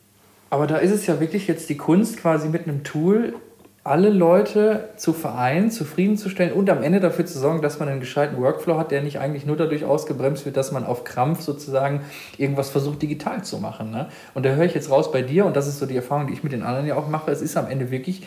Aber 0.50 0.68
da 0.68 0.78
ist 0.78 0.92
es 0.92 1.08
ja 1.08 1.20
wirklich 1.20 1.48
jetzt 1.48 1.70
die 1.70 1.78
Kunst, 1.78 2.18
quasi 2.18 2.48
mit 2.48 2.68
einem 2.68 2.84
Tool 2.84 3.34
alle 3.86 4.10
Leute 4.10 4.90
zu 4.96 5.12
vereinen, 5.12 5.70
zufriedenzustellen 5.70 6.54
und 6.54 6.70
am 6.70 6.84
Ende 6.84 7.02
dafür 7.02 7.26
zu 7.26 7.38
sorgen, 7.38 7.62
dass 7.62 7.80
man 7.80 7.90
einen 7.90 8.00
gescheiten 8.00 8.42
Workflow 8.42 8.78
hat, 8.78 8.92
der 8.92 9.02
nicht 9.02 9.20
eigentlich 9.20 9.46
nur 9.46 9.58
dadurch 9.58 9.84
ausgebremst 9.84 10.46
wird, 10.46 10.56
dass 10.56 10.72
man 10.72 10.86
auf 10.86 11.04
Krampf 11.04 11.42
sozusagen 11.42 12.02
irgendwas 12.38 12.70
versucht, 12.70 13.02
digital 13.02 13.44
zu 13.44 13.58
machen. 13.58 13.92
Ne? 13.92 14.08
Und 14.36 14.46
da 14.46 14.52
höre 14.52 14.66
ich 14.66 14.74
jetzt 14.74 14.90
raus 14.90 15.12
bei 15.12 15.22
dir, 15.22 15.46
und 15.46 15.58
das 15.58 15.68
ist 15.68 15.80
so 15.80 15.86
die 15.86 15.98
Erfahrung, 15.98 16.28
die 16.28 16.34
ich 16.34 16.44
mit 16.44 16.54
den 16.54 16.64
anderen 16.64 16.88
ja 16.88 16.96
auch 16.96 17.10
mache, 17.10 17.30
es 17.32 17.42
ist 17.42 17.58
am 17.58 17.68
Ende 17.68 17.92
wirklich 17.92 18.26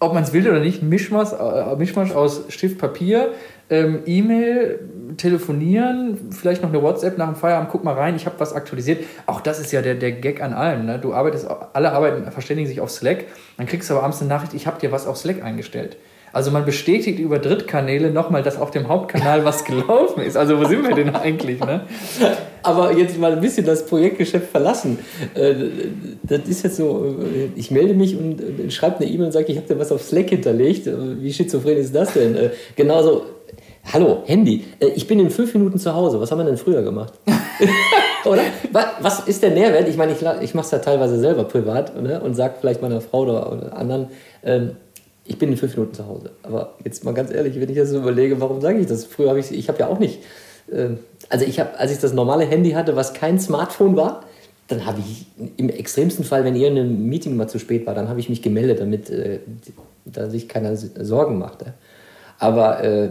ob 0.00 0.14
man 0.14 0.22
es 0.22 0.32
will 0.32 0.48
oder 0.48 0.60
nicht, 0.60 0.82
Mischmasch, 0.82 1.32
äh, 1.32 1.76
Mischmasch 1.76 2.12
aus 2.12 2.44
Stift, 2.48 2.78
Papier, 2.78 3.32
ähm, 3.70 4.00
E-Mail, 4.06 4.80
telefonieren, 5.16 6.30
vielleicht 6.30 6.62
noch 6.62 6.68
eine 6.70 6.82
WhatsApp 6.82 7.18
nach 7.18 7.26
dem 7.26 7.36
Feierabend, 7.36 7.70
guck 7.70 7.84
mal 7.84 7.94
rein, 7.94 8.16
ich 8.16 8.26
habe 8.26 8.38
was 8.38 8.52
aktualisiert. 8.52 9.04
Auch 9.26 9.40
das 9.40 9.58
ist 9.58 9.72
ja 9.72 9.82
der, 9.82 9.94
der 9.94 10.12
Gag 10.12 10.42
an 10.42 10.52
allem. 10.52 10.86
Ne? 10.86 10.98
Du 10.98 11.12
arbeitest, 11.12 11.46
alle 11.72 11.92
arbeiten, 11.92 12.30
verständigen 12.30 12.68
sich 12.68 12.80
auf 12.80 12.90
Slack, 12.90 13.24
dann 13.56 13.66
kriegst 13.66 13.90
du 13.90 13.94
aber 13.94 14.04
abends 14.04 14.20
eine 14.20 14.28
Nachricht, 14.28 14.54
ich 14.54 14.66
habe 14.66 14.80
dir 14.80 14.92
was 14.92 15.06
auf 15.06 15.16
Slack 15.16 15.42
eingestellt. 15.42 15.96
Also 16.32 16.50
man 16.50 16.64
bestätigt 16.64 17.18
über 17.18 17.38
Drittkanäle 17.38 18.10
nochmal, 18.10 18.42
dass 18.42 18.58
auf 18.58 18.70
dem 18.70 18.88
Hauptkanal 18.88 19.44
was 19.44 19.64
gelaufen 19.64 20.22
ist. 20.22 20.36
Also 20.36 20.60
wo 20.60 20.64
sind 20.66 20.86
wir 20.86 20.94
denn 20.94 21.14
eigentlich? 21.14 21.60
Ne? 21.60 21.82
Aber 22.62 22.92
jetzt 22.92 23.18
mal 23.18 23.32
ein 23.32 23.40
bisschen 23.40 23.64
das 23.64 23.86
Projektgeschäft 23.86 24.50
verlassen. 24.50 24.98
Äh, 25.34 25.54
das 26.22 26.40
ist 26.46 26.64
jetzt 26.64 26.76
so, 26.76 27.16
äh, 27.18 27.48
ich 27.56 27.70
melde 27.70 27.94
mich 27.94 28.16
und 28.16 28.42
schreibe 28.72 28.98
eine 28.98 29.06
E-Mail 29.06 29.26
und 29.26 29.32
sage, 29.32 29.46
ich 29.48 29.56
habe 29.56 29.66
dir 29.66 29.78
was 29.78 29.90
auf 29.90 30.02
Slack 30.02 30.28
hinterlegt. 30.28 30.86
Äh, 30.86 31.22
wie 31.22 31.32
schizophren 31.32 31.78
ist 31.78 31.94
das 31.94 32.12
denn? 32.12 32.50
Genauso, 32.76 33.22
hallo, 33.84 34.22
Handy, 34.26 34.64
ich 34.94 35.06
bin 35.06 35.20
in 35.20 35.30
fünf 35.30 35.54
Minuten 35.54 35.78
zu 35.78 35.94
Hause. 35.94 36.20
Was 36.20 36.30
haben 36.30 36.38
wir 36.38 36.44
denn 36.44 36.56
früher 36.56 36.82
gemacht? 36.82 37.12
oder? 38.24 38.42
Was 39.00 39.20
ist 39.20 39.42
der 39.42 39.50
Nährwert? 39.50 39.88
Ich 39.88 39.96
meine, 39.96 40.12
ich, 40.12 40.22
ich 40.42 40.54
mache 40.54 40.66
es 40.66 40.70
ja 40.70 40.78
teilweise 40.78 41.18
selber 41.18 41.44
privat 41.44 42.00
ne? 42.00 42.20
und 42.20 42.34
sage 42.34 42.54
vielleicht 42.60 42.82
meiner 42.82 43.00
Frau 43.00 43.22
oder, 43.22 43.52
oder 43.52 43.76
anderen, 43.76 44.08
ähm, 44.44 44.72
ich 45.24 45.38
bin 45.38 45.50
in 45.50 45.56
fünf 45.56 45.76
Minuten 45.76 45.94
zu 45.94 46.06
Hause. 46.06 46.30
Aber 46.42 46.74
jetzt 46.84 47.04
mal 47.04 47.12
ganz 47.12 47.30
ehrlich, 47.30 47.60
wenn 47.60 47.68
ich 47.68 47.76
das 47.76 47.90
so 47.90 47.98
überlege, 47.98 48.40
warum 48.40 48.60
sage 48.60 48.78
ich 48.78 48.86
das? 48.86 49.04
Früher 49.04 49.28
habe 49.28 49.40
ich, 49.40 49.52
ich 49.52 49.68
habe 49.68 49.78
ja 49.78 49.88
auch 49.88 49.98
nicht, 49.98 50.20
äh, 50.70 50.90
also 51.28 51.44
ich 51.44 51.60
habe, 51.60 51.78
als 51.78 51.92
ich 51.92 51.98
das 51.98 52.12
normale 52.14 52.44
Handy 52.44 52.70
hatte, 52.70 52.96
was 52.96 53.12
kein 53.12 53.38
Smartphone 53.38 53.96
war, 53.96 54.24
dann 54.68 54.84
habe 54.84 55.00
ich 55.00 55.26
im 55.56 55.70
extremsten 55.70 56.24
Fall, 56.24 56.44
wenn 56.44 56.54
ihr 56.54 56.68
in 56.68 56.78
einem 56.78 57.08
Meeting 57.08 57.36
mal 57.36 57.48
zu 57.48 57.58
spät 57.58 57.86
war, 57.86 57.94
dann 57.94 58.08
habe 58.08 58.20
ich 58.20 58.28
mich 58.28 58.42
gemeldet, 58.42 58.80
damit 58.80 59.10
äh, 59.10 59.40
da 60.04 60.28
sich 60.28 60.48
keiner 60.48 60.76
Sorgen 60.76 61.38
machte. 61.38 61.74
Aber 62.38 62.82
äh, 62.84 63.10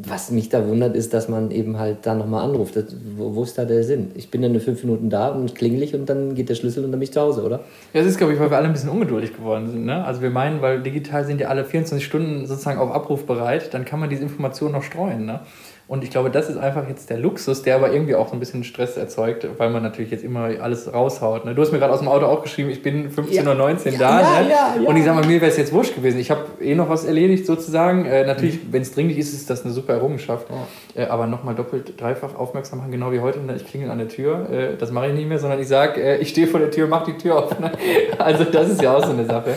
was 0.00 0.30
mich 0.30 0.48
da 0.48 0.66
wundert, 0.66 0.94
ist, 0.94 1.12
dass 1.12 1.28
man 1.28 1.50
eben 1.50 1.78
halt 1.78 1.98
da 2.02 2.14
nochmal 2.14 2.44
anruft. 2.44 2.76
Das, 2.76 2.84
wo, 3.16 3.34
wo, 3.34 3.42
ist 3.42 3.58
da 3.58 3.64
der 3.64 3.82
Sinn? 3.82 4.12
Ich 4.14 4.30
bin 4.30 4.42
dann 4.42 4.54
in 4.54 4.60
fünf 4.60 4.84
Minuten 4.84 5.10
da 5.10 5.28
und 5.28 5.56
klingelig 5.56 5.94
und 5.94 6.08
dann 6.08 6.36
geht 6.36 6.48
der 6.48 6.54
Schlüssel 6.54 6.84
und 6.84 6.92
dann 6.92 7.00
bin 7.00 7.04
ich 7.04 7.12
zu 7.12 7.20
Hause, 7.20 7.42
oder? 7.42 7.60
Ja, 7.92 8.00
das 8.00 8.06
ist, 8.06 8.18
glaube 8.18 8.32
ich, 8.32 8.38
weil 8.38 8.50
wir 8.50 8.56
alle 8.56 8.66
ein 8.66 8.72
bisschen 8.72 8.90
ungeduldig 8.90 9.34
geworden 9.34 9.68
sind. 9.68 9.84
Ne? 9.84 10.04
Also 10.04 10.22
wir 10.22 10.30
meinen, 10.30 10.62
weil 10.62 10.82
digital 10.82 11.24
sind 11.24 11.40
ja 11.40 11.48
alle 11.48 11.64
24 11.64 12.06
Stunden 12.06 12.46
sozusagen 12.46 12.78
auf 12.78 12.92
Abruf 12.92 13.26
bereit, 13.26 13.74
dann 13.74 13.84
kann 13.84 13.98
man 13.98 14.08
diese 14.08 14.22
Informationen 14.22 14.72
noch 14.72 14.84
streuen. 14.84 15.26
Ne? 15.26 15.40
Und 15.88 16.04
ich 16.04 16.10
glaube, 16.10 16.30
das 16.30 16.50
ist 16.50 16.58
einfach 16.58 16.86
jetzt 16.86 17.08
der 17.08 17.16
Luxus, 17.16 17.62
der 17.62 17.76
aber 17.76 17.90
irgendwie 17.90 18.14
auch 18.14 18.28
so 18.28 18.34
ein 18.34 18.40
bisschen 18.40 18.62
Stress 18.62 18.98
erzeugt, 18.98 19.48
weil 19.56 19.70
man 19.70 19.82
natürlich 19.82 20.10
jetzt 20.10 20.22
immer 20.22 20.50
alles 20.60 20.92
raushaut. 20.92 21.46
Ne? 21.46 21.54
Du 21.54 21.62
hast 21.62 21.72
mir 21.72 21.78
gerade 21.78 21.94
aus 21.94 22.00
dem 22.00 22.08
Auto 22.08 22.26
auch 22.26 22.42
geschrieben, 22.42 22.68
ich 22.68 22.82
bin 22.82 23.10
15.19 23.10 23.32
ja. 23.32 23.42
Uhr 23.42 23.92
ja, 23.92 23.98
da. 23.98 24.20
Ja, 24.20 24.42
ne? 24.42 24.50
ja, 24.50 24.74
und 24.86 24.96
ich 24.98 25.04
sage 25.04 25.18
mal, 25.18 25.26
mir 25.26 25.40
wäre 25.40 25.50
es 25.50 25.56
jetzt 25.56 25.72
wurscht 25.72 25.94
gewesen. 25.94 26.20
Ich 26.20 26.30
habe 26.30 26.42
eh 26.60 26.74
noch 26.74 26.90
was 26.90 27.06
erledigt 27.06 27.46
sozusagen. 27.46 28.04
Äh, 28.04 28.26
natürlich, 28.26 28.56
mhm. 28.56 28.72
wenn 28.72 28.82
es 28.82 28.92
dringlich 28.92 29.16
ist, 29.16 29.32
ist 29.32 29.48
das 29.48 29.64
eine 29.64 29.72
super 29.72 29.94
Errungenschaft. 29.94 30.46
Äh, 30.94 31.06
aber 31.06 31.26
nochmal 31.26 31.54
doppelt, 31.54 31.98
dreifach 31.98 32.34
aufmerksam 32.34 32.80
machen, 32.80 32.90
genau 32.90 33.10
wie 33.10 33.20
heute. 33.20 33.38
Ne? 33.38 33.56
Ich 33.56 33.66
klingel 33.66 33.90
an 33.90 33.96
der 33.96 34.08
Tür. 34.08 34.50
Äh, 34.50 34.76
das 34.76 34.92
mache 34.92 35.06
ich 35.06 35.14
nicht 35.14 35.26
mehr, 35.26 35.38
sondern 35.38 35.58
ich 35.58 35.68
sage, 35.68 36.02
äh, 36.02 36.18
ich 36.18 36.28
stehe 36.28 36.48
vor 36.48 36.60
der 36.60 36.70
Tür, 36.70 36.86
mach 36.86 37.04
die 37.04 37.16
Tür 37.16 37.38
auf. 37.38 37.58
Ne? 37.58 37.72
Also 38.18 38.44
das 38.44 38.68
ist 38.68 38.82
ja 38.82 38.94
auch 38.94 39.04
so 39.04 39.12
eine 39.12 39.24
Sache. 39.24 39.56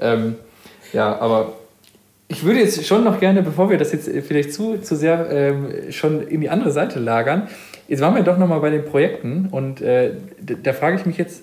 Ähm, 0.00 0.36
ja, 0.92 1.16
aber 1.20 1.52
ich 2.28 2.44
würde 2.44 2.60
jetzt 2.60 2.86
schon 2.86 3.04
noch 3.04 3.20
gerne, 3.20 3.42
bevor 3.42 3.70
wir 3.70 3.78
das 3.78 3.92
jetzt 3.92 4.08
vielleicht 4.26 4.52
zu, 4.52 4.78
zu 4.78 4.96
sehr 4.96 5.30
ähm, 5.30 5.90
schon 5.90 6.26
in 6.28 6.42
die 6.42 6.50
andere 6.50 6.70
Seite 6.70 7.00
lagern, 7.00 7.48
jetzt 7.88 8.00
waren 8.00 8.14
wir 8.14 8.22
doch 8.22 8.36
nochmal 8.36 8.60
bei 8.60 8.70
den 8.70 8.84
Projekten 8.84 9.48
und 9.50 9.80
äh, 9.80 10.12
da 10.62 10.74
frage 10.74 10.96
ich 10.96 11.06
mich 11.06 11.16
jetzt, 11.16 11.42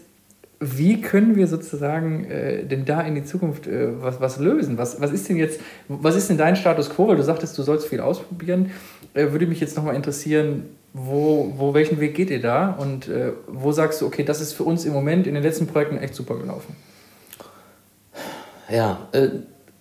wie 0.59 1.01
können 1.01 1.35
wir 1.35 1.47
sozusagen 1.47 2.25
äh, 2.25 2.63
denn 2.63 2.85
da 2.85 3.01
in 3.01 3.15
die 3.15 3.25
Zukunft 3.25 3.67
äh, 3.67 4.01
was, 4.01 4.21
was 4.21 4.39
lösen? 4.39 4.77
Was, 4.77 5.01
was 5.01 5.11
ist 5.11 5.27
denn 5.27 5.37
jetzt, 5.37 5.59
was 5.87 6.15
ist 6.15 6.29
denn 6.29 6.37
dein 6.37 6.55
Status 6.55 6.89
quo? 6.89 7.07
Weil 7.07 7.17
du 7.17 7.23
sagtest, 7.23 7.57
du 7.57 7.63
sollst 7.63 7.87
viel 7.87 7.99
ausprobieren. 7.99 8.71
Äh, 9.13 9.31
würde 9.31 9.47
mich 9.47 9.59
jetzt 9.59 9.75
nochmal 9.75 9.95
interessieren, 9.95 10.63
wo, 10.93 11.53
wo, 11.57 11.73
welchen 11.73 11.99
Weg 11.99 12.15
geht 12.15 12.29
ihr 12.29 12.41
da 12.41 12.69
und 12.69 13.09
äh, 13.09 13.33
wo 13.47 13.73
sagst 13.73 14.01
du, 14.01 14.05
okay, 14.05 14.23
das 14.23 14.39
ist 14.39 14.53
für 14.53 14.63
uns 14.63 14.85
im 14.85 14.93
Moment 14.93 15.27
in 15.27 15.33
den 15.33 15.43
letzten 15.43 15.67
Projekten 15.67 15.97
echt 15.97 16.15
super 16.15 16.37
gelaufen? 16.37 16.73
Ja, 18.69 19.07
äh, 19.11 19.27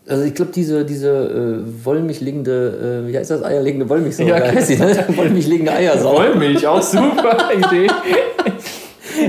also 0.07 0.23
ich 0.25 0.35
glaube, 0.35 0.53
diese, 0.53 0.85
diese 0.85 1.09
äh, 1.09 1.85
wollmilchlegende, 1.85 3.05
äh, 3.05 3.11
wie 3.11 3.17
heißt 3.17 3.31
das, 3.31 3.43
eierlegende 3.43 3.89
Wollmilchsau? 3.89 4.25
Ja, 4.25 4.37
heißt 4.53 4.69
sie, 4.69 4.77
ne? 4.77 5.05
wollmilchlegende 5.09 5.73
Eiersau. 5.73 6.17
Wollmilch, 6.17 6.67
auch 6.67 6.83
super 6.83 7.39
Idee. 7.57 7.87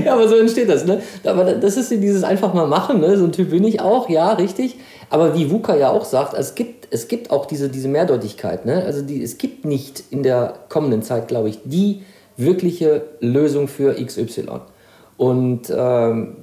ja, 0.04 0.12
aber 0.12 0.28
so 0.28 0.36
entsteht 0.36 0.68
das. 0.68 0.84
Ne? 0.84 1.00
Aber 1.24 1.44
das 1.54 1.78
ist 1.78 1.90
dieses 1.90 2.24
einfach 2.24 2.52
mal 2.52 2.66
machen, 2.66 3.00
ne? 3.00 3.16
so 3.16 3.24
ein 3.24 3.32
Typ 3.32 3.50
bin 3.50 3.64
ich 3.64 3.80
auch, 3.80 4.10
ja, 4.10 4.32
richtig. 4.34 4.76
Aber 5.08 5.34
wie 5.34 5.50
Wuka 5.50 5.76
ja 5.76 5.90
auch 5.90 6.04
sagt, 6.04 6.34
es 6.34 6.54
gibt, 6.54 6.88
es 6.90 7.08
gibt 7.08 7.30
auch 7.30 7.46
diese, 7.46 7.70
diese 7.70 7.88
Mehrdeutigkeit. 7.88 8.66
Ne? 8.66 8.84
Also 8.84 9.00
die, 9.00 9.22
es 9.22 9.38
gibt 9.38 9.64
nicht 9.64 10.04
in 10.10 10.22
der 10.22 10.54
kommenden 10.68 11.02
Zeit, 11.02 11.28
glaube 11.28 11.48
ich, 11.48 11.60
die 11.64 12.02
wirkliche 12.36 13.02
Lösung 13.20 13.66
für 13.66 13.94
XY. 13.94 14.60
Und 15.16 15.72
ähm, 15.74 16.36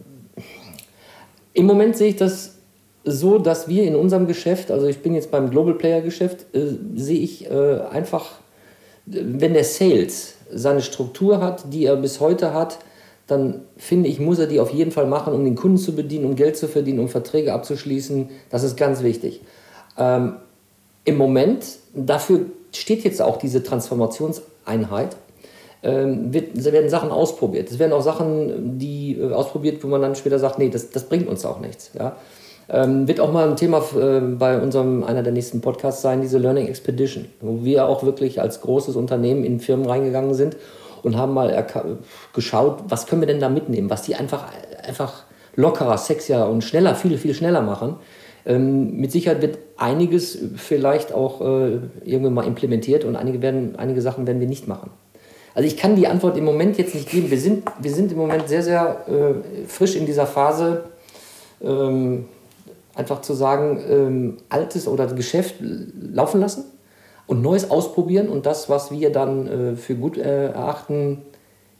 im 1.54 1.66
Moment 1.68 1.98
sehe 1.98 2.10
ich 2.10 2.16
das 2.16 2.54
so, 3.04 3.38
dass 3.38 3.68
wir 3.68 3.84
in 3.84 3.96
unserem 3.96 4.28
Geschäft, 4.28 4.72
also 4.72 4.88
ich 4.88 5.02
bin 5.02 5.14
jetzt 5.14 5.32
beim 5.32 5.50
Global 5.50 5.74
Player 5.74 6.02
Geschäft, 6.02 6.46
äh, 6.54 6.78
sehe 6.96 7.20
ich 7.20 7.50
äh, 7.50 7.80
einfach, 7.92 8.32
wenn 9.06 9.54
der 9.54 9.66
Sales 9.66 10.36
seine 10.52 10.82
Struktur 10.82 11.42
hat, 11.42 11.74
die 11.74 11.86
er 11.86 11.98
bis 11.98 12.20
heute 12.20 12.54
hat, 12.54 12.80
dann 13.28 13.62
finde 13.78 14.10
ich, 14.10 14.20
muss 14.20 14.40
er 14.40 14.48
die 14.48 14.60
auf 14.60 14.72
jeden 14.72 14.92
Fall 14.92 15.08
machen, 15.08 15.34
um 15.34 15.44
den 15.44 15.56
Kunden 15.56 15.78
zu 15.78 15.96
bedienen, 15.96 16.26
um 16.26 16.36
Geld 16.36 16.58
zu 16.58 16.68
verdienen, 16.68 17.00
um 17.00 17.10
Verträge 17.10 17.54
abzuschließen. 17.54 18.30
Das 18.50 18.64
ist 18.64 18.78
ganz 18.78 19.02
wichtig. 19.02 19.42
Ähm, 19.98 20.38
Im 21.06 21.18
Moment, 21.18 21.66
dafür 21.94 22.42
steht 22.74 23.04
jetzt 23.04 23.22
auch 23.22 23.38
diese 23.38 23.64
Transformationseinheit, 23.64 25.16
ähm, 25.84 26.34
wird, 26.34 26.64
werden 26.64 26.90
Sachen 26.90 27.12
ausprobiert. 27.12 27.70
Es 27.70 27.80
werden 27.80 27.94
auch 27.94 28.02
Sachen, 28.02 28.78
die 28.80 29.18
äh, 29.20 29.32
ausprobiert, 29.32 29.84
wo 29.84 29.88
man 29.88 30.02
dann 30.02 30.16
später 30.16 30.40
sagt, 30.40 30.60
nee, 30.60 30.70
das, 30.70 30.90
das 30.90 31.04
bringt 31.04 31.28
uns 31.28 31.46
auch 31.46 31.60
nichts. 31.60 31.92
Ja? 31.98 32.18
Ähm, 32.70 33.08
wird 33.08 33.20
auch 33.20 33.32
mal 33.32 33.50
ein 33.50 33.56
Thema 33.56 33.84
äh, 34.00 34.20
bei 34.20 34.60
unserem, 34.60 35.04
einer 35.04 35.22
der 35.22 35.34
nächsten 35.34 35.62
Podcasts 35.62 36.02
sein, 36.02 36.22
diese 36.22 36.38
Learning 36.38 36.68
Expedition, 36.68 37.26
wo 37.42 37.64
wir 37.64 37.88
auch 37.88 38.04
wirklich 38.04 38.42
als 38.42 38.62
großes 38.62 38.96
Unternehmen 38.96 39.44
in 39.44 39.60
Firmen 39.60 39.86
reingegangen 39.86 40.34
sind 40.34 40.56
und 41.04 41.18
haben 41.18 41.34
mal 41.34 41.66
geschaut, 42.34 42.84
was 42.88 43.06
können 43.06 43.22
wir 43.22 43.28
denn 43.28 43.42
da 43.42 43.50
mitnehmen, 43.50 43.90
was 43.90 44.04
die 44.04 44.16
einfach, 44.16 44.46
einfach 44.88 45.24
lockerer, 45.56 45.98
sexier 45.98 46.48
und 46.48 46.64
schneller, 46.64 46.96
viel, 46.96 47.18
viel 47.18 47.34
schneller 47.34 47.62
machen. 47.62 47.98
Ähm, 48.46 48.98
mit 48.98 49.12
Sicherheit 49.12 49.42
wird 49.42 49.58
einiges 49.78 50.38
vielleicht 50.56 51.14
auch 51.14 51.42
äh, 51.42 51.80
irgendwann 52.04 52.34
mal 52.34 52.48
implementiert 52.48 53.06
und 53.06 53.16
einige, 53.16 53.42
werden, 53.42 53.76
einige 53.78 54.02
Sachen 54.02 54.28
werden 54.28 54.40
wir 54.40 54.48
nicht 54.48 54.68
machen. 54.68 54.90
Also 55.56 55.68
ich 55.68 55.78
kann 55.78 55.96
die 55.96 56.08
Antwort 56.08 56.38
im 56.38 56.46
Moment 56.46 56.78
jetzt 56.78 56.96
nicht 56.96 57.10
geben. 57.10 57.30
Wir 57.30 57.40
sind, 57.40 57.64
wir 57.80 57.92
sind 57.92 58.12
im 58.12 58.18
Moment 58.18 58.50
sehr, 58.50 58.64
sehr 58.64 59.06
äh, 59.08 59.68
frisch 59.68 59.96
in 59.96 60.06
dieser 60.06 60.26
Phase, 60.26 60.86
ähm, 61.62 62.26
einfach 62.96 63.22
zu 63.22 63.34
sagen, 63.34 63.82
ähm, 63.90 64.38
altes 64.50 64.88
oder 64.88 65.08
Geschäft 65.08 65.56
laufen 65.60 66.42
lassen 66.42 66.66
und 67.28 67.42
Neues 67.42 67.72
ausprobieren 67.72 68.30
und 68.30 68.46
das, 68.46 68.70
was 68.70 68.92
wir 68.92 69.12
dann 69.12 69.48
äh, 69.48 69.76
für 69.76 69.96
gut 69.96 70.18
äh, 70.18 70.48
erachten, 70.48 71.24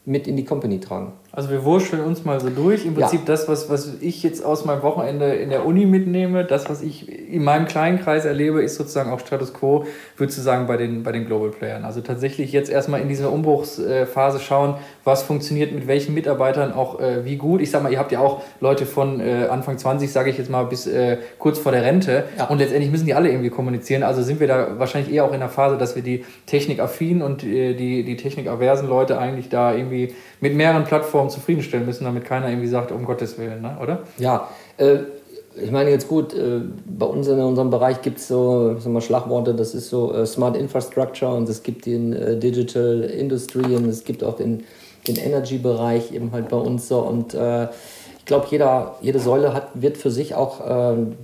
mit 0.06 0.28
in 0.28 0.36
die 0.36 0.44
Company 0.44 0.80
tragen. 0.80 1.14
Also 1.36 1.50
wir 1.50 1.64
wurschteln 1.64 2.04
uns 2.04 2.26
mal 2.26 2.40
so 2.40 2.50
durch. 2.50 2.86
Im 2.86 2.94
Prinzip 2.94 3.22
ja. 3.22 3.26
das, 3.26 3.48
was, 3.48 3.68
was 3.68 3.96
ich 4.02 4.22
jetzt 4.22 4.46
aus 4.46 4.66
meinem 4.66 4.84
Wochenende 4.84 5.34
in 5.34 5.50
der 5.50 5.66
Uni 5.66 5.88
mitnehme, 5.88 6.46
das, 6.46 6.70
was 6.70 6.84
ich 6.84 7.10
in 7.10 7.44
meinem 7.44 7.66
kleinen 7.66 8.00
Kreis 8.00 8.26
erlebe, 8.26 8.62
ist 8.62 8.76
sozusagen 8.76 9.12
auch 9.12 9.20
Status 9.20 9.52
Quo, 9.52 9.86
würdest 10.16 10.38
du 10.38 10.44
sagen, 10.44 10.68
bei 10.68 10.78
den, 10.78 11.02
bei 11.02 11.12
den 11.12 11.26
Global 11.26 11.50
Playern. 11.50 11.86
Also 11.86 12.02
tatsächlich 12.02 12.52
jetzt 12.52 12.70
erstmal 12.70 13.02
in 13.02 13.08
dieser 13.08 13.32
Umbruchsphase 13.32 14.40
schauen, 14.40 14.76
was 15.06 15.24
funktioniert 15.24 15.72
mit 15.72 15.88
welchen 15.88 16.14
Mitarbeitern 16.14 16.72
auch 16.72 17.00
äh, 17.00 17.26
wie 17.26 17.38
gut. 17.38 17.62
Ich 17.62 17.72
sag 17.72 17.82
mal, 17.82 17.92
ihr 17.92 17.98
habt 17.98 18.12
ja 18.12 18.20
auch 18.20 18.44
Leute 18.60 18.86
von 18.86 19.20
äh, 19.20 19.48
Anfang 19.50 19.80
20, 19.80 20.12
sage 20.12 20.30
ich 20.30 20.38
jetzt 20.38 20.52
mal, 20.52 20.66
bis 20.66 20.86
äh, 20.86 21.18
kurz 21.40 21.58
vor 21.58 21.72
der 21.72 21.82
Rente. 21.82 22.26
Ja. 22.38 22.46
Und 22.46 22.60
letztendlich 22.60 22.92
müssen 22.92 23.08
die 23.08 23.16
alle 23.16 23.30
irgendwie 23.30 23.50
kommunizieren. 23.50 24.04
Also 24.04 24.22
sind 24.22 24.40
wir 24.40 24.48
da 24.48 24.78
wahrscheinlich 24.78 25.12
eher 25.12 25.26
auch 25.26 25.34
in 25.34 25.40
der 25.40 25.50
Phase, 25.50 25.80
dass 25.80 25.96
wir 25.96 26.04
die 26.04 26.26
technikaffinen 26.46 27.24
und 27.24 27.44
äh, 27.44 27.74
die, 27.74 28.04
die 28.04 28.18
technikaversen 28.18 28.88
Leute 28.88 29.18
eigentlich 29.18 29.50
da 29.50 29.74
irgendwie 29.74 29.93
mit 30.42 30.56
mehreren 30.56 30.84
Plattformen 30.84 31.30
zufriedenstellen 31.30 31.86
müssen, 31.86 32.04
damit 32.04 32.26
keiner 32.26 32.50
irgendwie 32.50 32.68
sagt, 32.68 32.92
um 32.92 33.06
Gottes 33.06 33.38
Willen, 33.38 33.62
ne? 33.62 33.78
oder? 33.82 34.00
Ja, 34.18 34.50
äh, 34.78 34.98
ich 35.56 35.72
meine 35.72 35.92
jetzt 35.92 36.08
gut, 36.08 36.34
äh, 36.34 36.62
bei 36.86 37.06
uns 37.06 37.28
in 37.28 37.40
unserem 37.40 37.70
Bereich 37.70 38.02
gibt 38.02 38.18
es 38.18 38.28
so 38.28 38.76
sag 38.80 38.92
mal, 38.92 39.02
Schlagworte, 39.02 39.54
das 39.54 39.76
ist 39.76 39.90
so 39.90 40.14
äh, 40.14 40.26
Smart 40.26 40.58
Infrastructure 40.58 41.34
und 41.34 41.48
es 41.48 41.64
gibt 41.64 41.86
den 41.86 42.14
äh, 42.14 42.38
Digital 42.38 43.02
Industry 43.02 43.76
und 43.76 43.88
es 43.88 44.04
gibt 44.04 44.24
auch 44.24 44.38
den, 44.38 44.64
den 45.08 45.16
Energy-Bereich 45.16 46.12
eben 46.14 46.32
halt 46.32 46.50
bei 46.50 46.58
uns 46.58 46.88
so 46.88 47.00
und 47.00 47.34
äh, 47.34 47.68
ich 48.18 48.26
glaube, 48.26 48.48
jede 49.02 49.20
Säule 49.20 49.54
hat, 49.54 49.70
wird 49.74 49.98
für 49.98 50.10
sich 50.10 50.34
auch 50.34 50.62
ähm, 50.66 51.18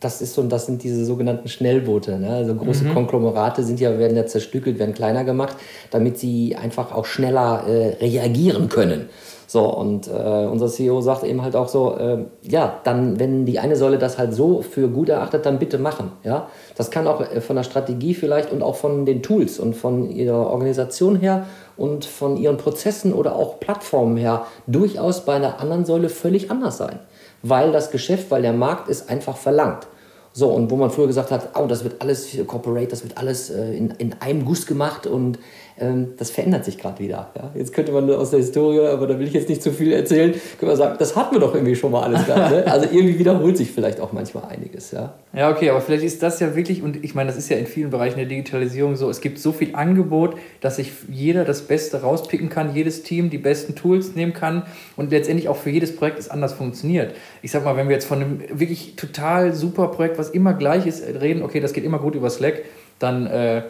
das 0.00 0.22
ist 0.22 0.34
so, 0.34 0.42
das 0.44 0.66
sind 0.66 0.82
diese 0.84 1.04
sogenannten 1.04 1.48
Schnellboote. 1.48 2.18
Ne? 2.18 2.30
Also 2.30 2.54
große 2.54 2.84
mhm. 2.84 2.94
Konglomerate 2.94 3.64
sind 3.64 3.80
ja, 3.80 3.98
werden 3.98 4.16
ja 4.16 4.26
zerstückelt, 4.26 4.78
werden 4.78 4.94
kleiner 4.94 5.24
gemacht, 5.24 5.56
damit 5.90 6.18
sie 6.18 6.56
einfach 6.56 6.94
auch 6.94 7.04
schneller 7.04 7.64
äh, 7.66 7.96
reagieren 8.00 8.68
können. 8.68 9.08
So, 9.48 9.64
und 9.64 10.08
äh, 10.08 10.10
unser 10.10 10.68
CEO 10.68 11.00
sagt 11.00 11.24
eben 11.24 11.42
halt 11.42 11.56
auch 11.56 11.68
so, 11.68 11.96
äh, 11.96 12.18
ja, 12.42 12.80
dann, 12.84 13.18
wenn 13.18 13.46
die 13.46 13.58
eine 13.58 13.76
Säule 13.76 13.96
das 13.96 14.18
halt 14.18 14.34
so 14.34 14.60
für 14.60 14.88
gut 14.88 15.08
erachtet, 15.08 15.46
dann 15.46 15.58
bitte 15.58 15.78
machen. 15.78 16.12
Ja? 16.22 16.48
Das 16.76 16.90
kann 16.90 17.06
auch 17.06 17.22
äh, 17.22 17.40
von 17.40 17.56
der 17.56 17.62
Strategie 17.62 18.12
vielleicht 18.12 18.52
und 18.52 18.62
auch 18.62 18.76
von 18.76 19.06
den 19.06 19.22
Tools 19.22 19.58
und 19.58 19.74
von 19.74 20.10
ihrer 20.10 20.48
Organisation 20.50 21.16
her 21.16 21.46
und 21.78 22.04
von 22.04 22.36
ihren 22.36 22.58
Prozessen 22.58 23.14
oder 23.14 23.36
auch 23.36 23.58
Plattformen 23.58 24.18
her 24.18 24.44
durchaus 24.66 25.24
bei 25.24 25.36
einer 25.36 25.60
anderen 25.60 25.86
Säule 25.86 26.10
völlig 26.10 26.50
anders 26.50 26.76
sein 26.76 26.98
weil 27.42 27.72
das 27.72 27.90
Geschäft, 27.90 28.30
weil 28.30 28.42
der 28.42 28.52
Markt 28.52 28.88
es 28.88 29.08
einfach 29.08 29.36
verlangt. 29.36 29.86
So, 30.32 30.50
und 30.50 30.70
wo 30.70 30.76
man 30.76 30.90
früher 30.90 31.06
gesagt 31.06 31.30
hat, 31.30 31.58
oh, 31.58 31.66
das 31.66 31.82
wird 31.84 32.00
alles 32.00 32.36
Corporate, 32.46 32.88
das 32.88 33.02
wird 33.02 33.16
alles 33.16 33.50
äh, 33.50 33.76
in, 33.76 33.90
in 33.92 34.14
einem 34.20 34.44
Guss 34.44 34.66
gemacht 34.66 35.06
und 35.06 35.38
ähm, 35.80 36.14
das 36.16 36.30
verändert 36.30 36.64
sich 36.64 36.78
gerade 36.78 36.98
wieder. 36.98 37.30
Ja? 37.36 37.50
Jetzt 37.54 37.72
könnte 37.72 37.92
man 37.92 38.10
aus 38.10 38.30
der 38.30 38.40
Historie, 38.40 38.80
aber 38.80 39.06
da 39.06 39.18
will 39.18 39.26
ich 39.26 39.32
jetzt 39.32 39.48
nicht 39.48 39.62
zu 39.62 39.72
viel 39.72 39.92
erzählen, 39.92 40.32
können 40.58 40.72
wir 40.72 40.76
sagen, 40.76 40.96
das 40.98 41.16
hatten 41.16 41.34
wir 41.34 41.40
doch 41.40 41.54
irgendwie 41.54 41.76
schon 41.76 41.92
mal 41.92 42.02
alles 42.02 42.26
gehabt. 42.26 42.50
Ne? 42.50 42.66
Also 42.66 42.86
irgendwie 42.90 43.18
wiederholt 43.18 43.56
sich 43.56 43.70
vielleicht 43.70 44.00
auch 44.00 44.12
manchmal 44.12 44.44
einiges. 44.48 44.90
Ja? 44.90 45.14
ja, 45.32 45.50
okay, 45.50 45.70
aber 45.70 45.80
vielleicht 45.80 46.04
ist 46.04 46.22
das 46.22 46.40
ja 46.40 46.54
wirklich, 46.54 46.82
und 46.82 47.04
ich 47.04 47.14
meine, 47.14 47.28
das 47.28 47.38
ist 47.38 47.48
ja 47.48 47.56
in 47.56 47.66
vielen 47.66 47.90
Bereichen 47.90 48.16
der 48.16 48.26
Digitalisierung 48.26 48.96
so, 48.96 49.10
es 49.10 49.20
gibt 49.20 49.38
so 49.38 49.52
viel 49.52 49.74
Angebot, 49.74 50.36
dass 50.60 50.76
sich 50.76 50.92
jeder 51.10 51.44
das 51.44 51.62
Beste 51.62 52.02
rauspicken 52.02 52.48
kann, 52.48 52.74
jedes 52.74 53.02
Team 53.02 53.30
die 53.30 53.38
besten 53.38 53.74
Tools 53.74 54.14
nehmen 54.14 54.32
kann 54.32 54.64
und 54.96 55.10
letztendlich 55.10 55.48
auch 55.48 55.56
für 55.56 55.70
jedes 55.70 55.94
Projekt 55.94 56.18
es 56.18 56.28
anders 56.28 56.52
funktioniert. 56.52 57.14
Ich 57.42 57.50
sag 57.50 57.64
mal, 57.64 57.76
wenn 57.76 57.88
wir 57.88 57.94
jetzt 57.94 58.06
von 58.06 58.20
einem 58.20 58.40
wirklich 58.52 58.96
total 58.96 59.54
super 59.54 59.88
Projekt, 59.88 60.18
was 60.18 60.30
immer 60.30 60.54
gleich 60.54 60.86
ist, 60.86 61.02
reden, 61.20 61.42
okay, 61.42 61.60
das 61.60 61.72
geht 61.72 61.84
immer 61.84 61.98
gut 61.98 62.14
über 62.14 62.30
Slack, 62.30 62.62
dann 62.98 63.26
äh, 63.26 63.62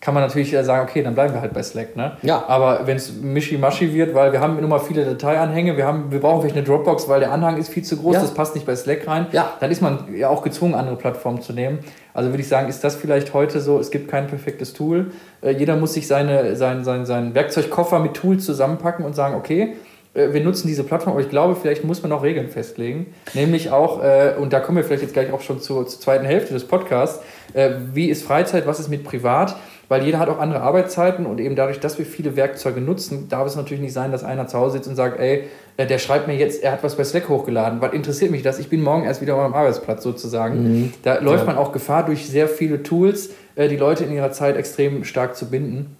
kann 0.00 0.14
man 0.14 0.22
natürlich 0.22 0.50
sagen, 0.50 0.88
okay, 0.88 1.02
dann 1.02 1.14
bleiben 1.14 1.34
wir 1.34 1.42
halt 1.42 1.52
bei 1.52 1.62
Slack. 1.62 1.94
Ne? 1.94 2.12
Ja. 2.22 2.44
Aber 2.48 2.86
wenn 2.86 2.96
es 2.96 3.12
mischi-maschi 3.12 3.92
wird, 3.92 4.14
weil 4.14 4.32
wir 4.32 4.40
haben 4.40 4.58
nur 4.58 4.68
mal 4.68 4.78
viele 4.78 5.04
Dateianhänge, 5.04 5.76
wir, 5.76 5.86
haben, 5.86 6.10
wir 6.10 6.20
brauchen 6.20 6.40
vielleicht 6.40 6.56
eine 6.56 6.64
Dropbox, 6.64 7.06
weil 7.08 7.20
der 7.20 7.32
Anhang 7.32 7.58
ist 7.58 7.68
viel 7.68 7.82
zu 7.82 7.98
groß, 7.98 8.14
ja. 8.14 8.20
das 8.22 8.32
passt 8.32 8.54
nicht 8.54 8.66
bei 8.66 8.74
Slack 8.74 9.06
rein, 9.06 9.26
ja. 9.32 9.52
dann 9.60 9.70
ist 9.70 9.82
man 9.82 10.14
ja 10.16 10.30
auch 10.30 10.42
gezwungen, 10.42 10.74
andere 10.74 10.96
Plattformen 10.96 11.42
zu 11.42 11.52
nehmen. 11.52 11.80
Also 12.14 12.30
würde 12.30 12.40
ich 12.40 12.48
sagen, 12.48 12.68
ist 12.68 12.82
das 12.82 12.96
vielleicht 12.96 13.34
heute 13.34 13.60
so, 13.60 13.78
es 13.78 13.90
gibt 13.90 14.10
kein 14.10 14.26
perfektes 14.26 14.72
Tool. 14.72 15.12
Äh, 15.42 15.52
jeder 15.52 15.76
muss 15.76 15.92
sich 15.92 16.06
seine, 16.06 16.56
sein, 16.56 16.82
sein, 16.82 17.04
seinen 17.04 17.34
Werkzeugkoffer 17.34 17.98
mit 17.98 18.14
Tools 18.14 18.46
zusammenpacken 18.46 19.04
und 19.04 19.14
sagen, 19.14 19.34
okay, 19.34 19.76
äh, 20.14 20.32
wir 20.32 20.42
nutzen 20.42 20.66
diese 20.66 20.82
Plattform, 20.82 21.12
aber 21.12 21.22
ich 21.22 21.28
glaube, 21.28 21.56
vielleicht 21.56 21.84
muss 21.84 22.02
man 22.02 22.10
auch 22.12 22.22
Regeln 22.22 22.48
festlegen. 22.48 23.12
Nämlich 23.34 23.70
auch, 23.70 24.02
äh, 24.02 24.32
und 24.38 24.54
da 24.54 24.60
kommen 24.60 24.78
wir 24.78 24.84
vielleicht 24.84 25.02
jetzt 25.02 25.12
gleich 25.12 25.30
auch 25.30 25.42
schon 25.42 25.60
zur, 25.60 25.86
zur 25.86 26.00
zweiten 26.00 26.24
Hälfte 26.24 26.54
des 26.54 26.66
Podcasts, 26.66 27.22
äh, 27.52 27.70
wie 27.92 28.08
ist 28.08 28.24
Freizeit, 28.24 28.66
was 28.66 28.80
ist 28.80 28.88
mit 28.88 29.04
privat? 29.04 29.56
Weil 29.90 30.04
jeder 30.04 30.20
hat 30.20 30.28
auch 30.28 30.38
andere 30.38 30.60
Arbeitszeiten 30.60 31.26
und 31.26 31.40
eben 31.40 31.56
dadurch, 31.56 31.80
dass 31.80 31.98
wir 31.98 32.06
viele 32.06 32.36
Werkzeuge 32.36 32.80
nutzen, 32.80 33.28
darf 33.28 33.48
es 33.48 33.56
natürlich 33.56 33.80
nicht 33.80 33.92
sein, 33.92 34.12
dass 34.12 34.22
einer 34.22 34.46
zu 34.46 34.56
Hause 34.56 34.74
sitzt 34.74 34.88
und 34.88 34.94
sagt, 34.94 35.18
ey, 35.18 35.48
äh, 35.78 35.84
der 35.84 35.98
schreibt 35.98 36.28
mir 36.28 36.36
jetzt, 36.36 36.62
er 36.62 36.70
hat 36.70 36.84
was 36.84 36.94
bei 36.94 37.02
Slack 37.02 37.28
hochgeladen. 37.28 37.80
Was 37.80 37.92
interessiert 37.92 38.30
mich 38.30 38.42
das? 38.42 38.60
Ich 38.60 38.68
bin 38.68 38.82
morgen 38.82 39.04
erst 39.04 39.20
wieder 39.20 39.34
am 39.34 39.52
Arbeitsplatz 39.52 40.04
sozusagen. 40.04 40.62
Mhm. 40.62 40.92
Da 41.02 41.18
läuft 41.18 41.40
ja. 41.40 41.46
man 41.46 41.58
auch 41.58 41.72
Gefahr 41.72 42.06
durch 42.06 42.28
sehr 42.28 42.46
viele 42.46 42.84
Tools, 42.84 43.30
äh, 43.56 43.66
die 43.66 43.76
Leute 43.76 44.04
in 44.04 44.12
ihrer 44.12 44.30
Zeit 44.30 44.56
extrem 44.56 45.02
stark 45.02 45.34
zu 45.34 45.50
binden. 45.50 45.96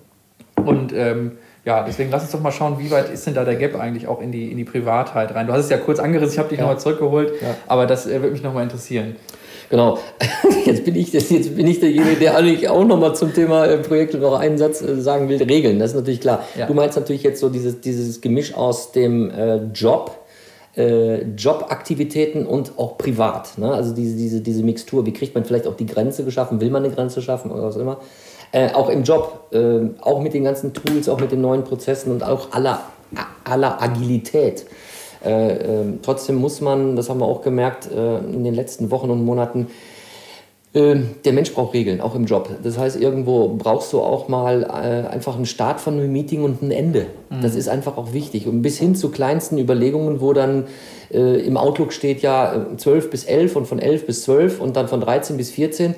Und 0.54 0.92
ähm, 0.92 1.32
ja, 1.64 1.82
deswegen 1.82 2.12
lass 2.12 2.22
uns 2.22 2.30
doch 2.30 2.40
mal 2.40 2.52
schauen, 2.52 2.78
wie 2.78 2.92
weit 2.92 3.10
ist 3.10 3.26
denn 3.26 3.34
da 3.34 3.44
der 3.44 3.56
Gap 3.56 3.74
eigentlich 3.74 4.06
auch 4.06 4.22
in 4.22 4.30
die, 4.30 4.52
in 4.52 4.56
die 4.56 4.64
Privatheit 4.64 5.34
rein? 5.34 5.48
Du 5.48 5.52
hast 5.52 5.64
es 5.64 5.70
ja 5.70 5.78
kurz 5.78 5.98
angerissen, 5.98 6.34
ich 6.34 6.38
habe 6.38 6.48
dich 6.48 6.58
ja. 6.58 6.64
nochmal 6.64 6.78
zurückgeholt, 6.78 7.32
ja. 7.42 7.56
aber 7.66 7.86
das 7.86 8.06
äh, 8.06 8.12
würde 8.20 8.30
mich 8.30 8.44
nochmal 8.44 8.62
interessieren. 8.62 9.16
Genau. 9.70 9.98
Jetzt 10.66 10.84
bin 10.84 10.96
ich, 10.96 11.12
jetzt 11.12 11.30
bin 11.56 11.66
ich 11.66 11.80
derjenige, 11.80 12.16
der 12.16 12.36
eigentlich 12.36 12.68
auch 12.68 12.84
nochmal 12.84 13.14
zum 13.14 13.32
Thema 13.32 13.64
äh, 13.66 13.78
Projekte 13.78 14.18
noch 14.18 14.38
einen 14.38 14.58
Satz 14.58 14.82
äh, 14.82 15.00
sagen 15.00 15.28
will. 15.28 15.42
Regeln, 15.42 15.78
das 15.78 15.92
ist 15.92 15.96
natürlich 15.96 16.20
klar. 16.20 16.44
Ja. 16.56 16.66
Du 16.66 16.74
meinst 16.74 16.98
natürlich 16.98 17.22
jetzt 17.22 17.40
so 17.40 17.48
dieses, 17.48 17.80
dieses 17.80 18.20
Gemisch 18.20 18.54
aus 18.54 18.92
dem 18.92 19.30
äh, 19.30 19.56
Job, 19.72 20.18
äh, 20.76 21.22
Jobaktivitäten 21.22 22.46
und 22.46 22.72
auch 22.78 22.98
privat. 22.98 23.58
Ne? 23.58 23.72
Also 23.72 23.94
diese, 23.94 24.16
diese, 24.16 24.40
diese 24.40 24.62
Mixtur. 24.62 25.06
Wie 25.06 25.12
kriegt 25.12 25.34
man 25.34 25.44
vielleicht 25.44 25.66
auch 25.66 25.76
die 25.76 25.86
Grenze 25.86 26.24
geschaffen? 26.24 26.60
Will 26.60 26.70
man 26.70 26.84
eine 26.84 26.92
Grenze 26.92 27.22
schaffen 27.22 27.50
oder 27.50 27.62
was 27.62 27.76
immer? 27.76 27.98
Äh, 28.52 28.72
auch 28.72 28.90
im 28.90 29.04
Job, 29.04 29.48
äh, 29.52 29.80
auch 30.00 30.20
mit 30.20 30.34
den 30.34 30.44
ganzen 30.44 30.74
Tools, 30.74 31.08
auch 31.08 31.20
mit 31.20 31.32
den 31.32 31.40
neuen 31.40 31.64
Prozessen 31.64 32.12
und 32.12 32.24
auch 32.24 32.52
aller, 32.52 32.82
aller 33.44 33.80
Agilität. 33.80 34.66
Äh, 35.24 35.52
ähm, 35.52 35.98
trotzdem 36.02 36.36
muss 36.36 36.60
man, 36.60 36.96
das 36.96 37.10
haben 37.10 37.20
wir 37.20 37.26
auch 37.26 37.42
gemerkt 37.42 37.90
äh, 37.90 38.18
in 38.18 38.44
den 38.44 38.54
letzten 38.54 38.90
Wochen 38.90 39.10
und 39.10 39.24
Monaten, 39.24 39.66
äh, 40.72 40.96
der 41.24 41.32
Mensch 41.32 41.52
braucht 41.52 41.74
Regeln, 41.74 42.00
auch 42.00 42.14
im 42.14 42.26
Job. 42.26 42.48
Das 42.62 42.78
heißt, 42.78 43.00
irgendwo 43.00 43.48
brauchst 43.48 43.92
du 43.92 44.00
auch 44.00 44.28
mal 44.28 44.62
äh, 44.62 45.08
einfach 45.08 45.36
einen 45.36 45.46
Start 45.46 45.80
von 45.80 45.94
einem 45.94 46.12
Meeting 46.12 46.44
und 46.44 46.62
ein 46.62 46.70
Ende. 46.70 47.06
Mhm. 47.28 47.42
Das 47.42 47.54
ist 47.54 47.68
einfach 47.68 47.96
auch 47.96 48.12
wichtig. 48.12 48.46
Und 48.46 48.62
bis 48.62 48.78
hin 48.78 48.94
zu 48.94 49.10
kleinsten 49.10 49.58
Überlegungen, 49.58 50.20
wo 50.20 50.32
dann 50.32 50.66
äh, 51.12 51.40
im 51.44 51.56
Outlook 51.56 51.92
steht 51.92 52.22
ja 52.22 52.66
12 52.76 53.10
bis 53.10 53.24
11 53.24 53.56
und 53.56 53.66
von 53.66 53.78
11 53.80 54.06
bis 54.06 54.22
12 54.22 54.60
und 54.60 54.76
dann 54.76 54.88
von 54.88 55.00
13 55.00 55.36
bis 55.36 55.50
14 55.50 55.92
äh, 55.92 55.94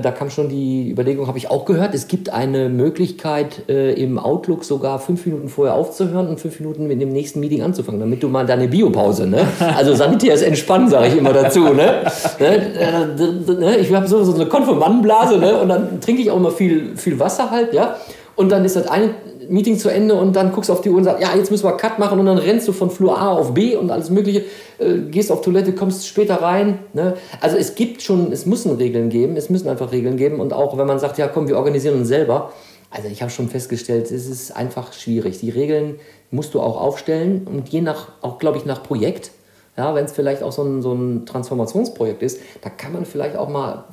da 0.00 0.10
kam 0.12 0.30
schon 0.30 0.48
die 0.48 0.90
Überlegung, 0.90 1.26
habe 1.26 1.36
ich 1.36 1.50
auch 1.50 1.66
gehört, 1.66 1.94
es 1.94 2.08
gibt 2.08 2.30
eine 2.30 2.68
Möglichkeit 2.70 3.68
äh, 3.68 3.92
im 3.92 4.18
Outlook 4.18 4.64
sogar 4.64 4.98
fünf 4.98 5.26
Minuten 5.26 5.48
vorher 5.48 5.74
aufzuhören 5.74 6.26
und 6.28 6.40
fünf 6.40 6.58
Minuten 6.58 6.86
mit 6.86 7.00
dem 7.00 7.10
nächsten 7.10 7.40
Meeting 7.40 7.62
anzufangen, 7.62 8.00
damit 8.00 8.22
du 8.22 8.28
mal 8.28 8.46
deine 8.46 8.68
Biopause, 8.68 9.26
ne? 9.26 9.46
Also 9.76 9.94
sanitär 9.94 10.34
ist 10.34 10.42
entspannen, 10.42 10.88
sage 10.88 11.08
ich 11.08 11.16
immer 11.18 11.32
dazu, 11.32 11.60
ne? 11.74 12.02
ne? 12.38 13.54
ne? 13.58 13.76
Ich 13.78 13.92
habe 13.92 14.08
so, 14.08 14.24
so 14.24 14.34
eine 14.34 14.46
Konformantenblase, 14.46 15.38
ne? 15.38 15.60
Und 15.60 15.68
dann 15.68 16.00
trinke 16.00 16.22
ich 16.22 16.30
auch 16.30 16.36
immer 16.36 16.50
viel, 16.50 16.96
viel 16.96 17.20
Wasser 17.20 17.50
halt, 17.50 17.74
ja? 17.74 17.96
Und 18.36 18.50
dann 18.50 18.64
ist 18.64 18.76
das 18.76 18.86
eine 18.86 19.10
Meeting 19.48 19.78
zu 19.78 19.88
Ende 19.88 20.14
und 20.14 20.34
dann 20.34 20.52
guckst 20.52 20.68
du 20.68 20.72
auf 20.72 20.80
die 20.80 20.90
Uhr 20.90 20.96
und 20.96 21.04
sagst, 21.04 21.22
ja, 21.22 21.34
jetzt 21.36 21.50
müssen 21.50 21.64
wir 21.64 21.76
Cut 21.76 21.98
machen 21.98 22.18
und 22.18 22.26
dann 22.26 22.38
rennst 22.38 22.68
du 22.68 22.72
von 22.72 22.90
Flur 22.90 23.18
A 23.18 23.32
auf 23.32 23.54
B 23.54 23.76
und 23.76 23.90
alles 23.90 24.10
Mögliche, 24.10 24.44
äh, 24.78 24.98
gehst 25.10 25.30
auf 25.30 25.42
Toilette, 25.42 25.72
kommst 25.74 26.06
später 26.06 26.36
rein. 26.42 26.78
Ne? 26.92 27.14
Also 27.40 27.56
es 27.56 27.74
gibt 27.74 28.02
schon, 28.02 28.32
es 28.32 28.46
müssen 28.46 28.76
Regeln 28.76 29.10
geben, 29.10 29.36
es 29.36 29.50
müssen 29.50 29.68
einfach 29.68 29.92
Regeln 29.92 30.16
geben 30.16 30.40
und 30.40 30.52
auch 30.52 30.76
wenn 30.78 30.86
man 30.86 30.98
sagt, 30.98 31.18
ja 31.18 31.28
komm, 31.28 31.48
wir 31.48 31.56
organisieren 31.56 31.96
uns 31.96 32.08
selber. 32.08 32.52
Also 32.90 33.08
ich 33.08 33.22
habe 33.22 33.30
schon 33.30 33.48
festgestellt, 33.48 34.10
es 34.10 34.28
ist 34.28 34.52
einfach 34.52 34.92
schwierig. 34.92 35.38
Die 35.40 35.50
Regeln 35.50 35.96
musst 36.30 36.54
du 36.54 36.60
auch 36.60 36.80
aufstellen 36.80 37.46
und 37.50 37.68
je 37.70 37.80
nach, 37.80 38.08
auch 38.22 38.38
glaube 38.38 38.58
ich, 38.58 38.66
nach 38.66 38.82
Projekt. 38.82 39.32
Ja, 39.76 39.94
wenn 39.96 40.04
es 40.04 40.12
vielleicht 40.12 40.44
auch 40.44 40.52
so 40.52 40.62
ein, 40.62 40.82
so 40.82 40.92
ein 40.92 41.26
Transformationsprojekt 41.26 42.22
ist, 42.22 42.40
da 42.62 42.70
kann 42.70 42.92
man 42.92 43.04
vielleicht 43.04 43.36
auch 43.36 43.48
mal 43.48 43.86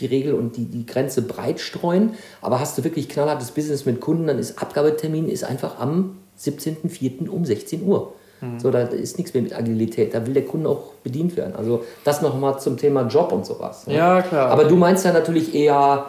die 0.00 0.06
Regel 0.06 0.34
und 0.34 0.56
die, 0.56 0.64
die 0.64 0.86
Grenze 0.86 1.22
breit 1.22 1.60
streuen. 1.60 2.14
Aber 2.40 2.60
hast 2.60 2.78
du 2.78 2.84
wirklich 2.84 3.08
knallhartes 3.08 3.50
Business 3.50 3.86
mit 3.86 4.00
Kunden, 4.00 4.26
dann 4.26 4.38
ist 4.38 4.60
Abgabetermin 4.60 5.28
ist 5.28 5.44
einfach 5.44 5.78
am 5.78 6.16
17.04. 6.40 7.28
um 7.28 7.44
16 7.44 7.84
Uhr. 7.84 8.12
Mhm. 8.40 8.60
So, 8.60 8.70
da 8.70 8.82
ist 8.82 9.18
nichts 9.18 9.34
mehr 9.34 9.42
mit 9.42 9.56
Agilität. 9.56 10.14
Da 10.14 10.26
will 10.26 10.34
der 10.34 10.44
Kunde 10.44 10.68
auch 10.68 10.92
bedient 11.02 11.36
werden. 11.36 11.54
Also 11.56 11.84
das 12.04 12.22
nochmal 12.22 12.58
zum 12.60 12.76
Thema 12.76 13.02
Job 13.02 13.32
und 13.32 13.44
sowas. 13.44 13.86
Ne? 13.86 13.96
Ja, 13.96 14.22
klar. 14.22 14.50
Aber 14.50 14.64
du 14.64 14.76
meinst 14.76 15.04
ja 15.04 15.12
natürlich 15.12 15.54
eher, 15.54 16.06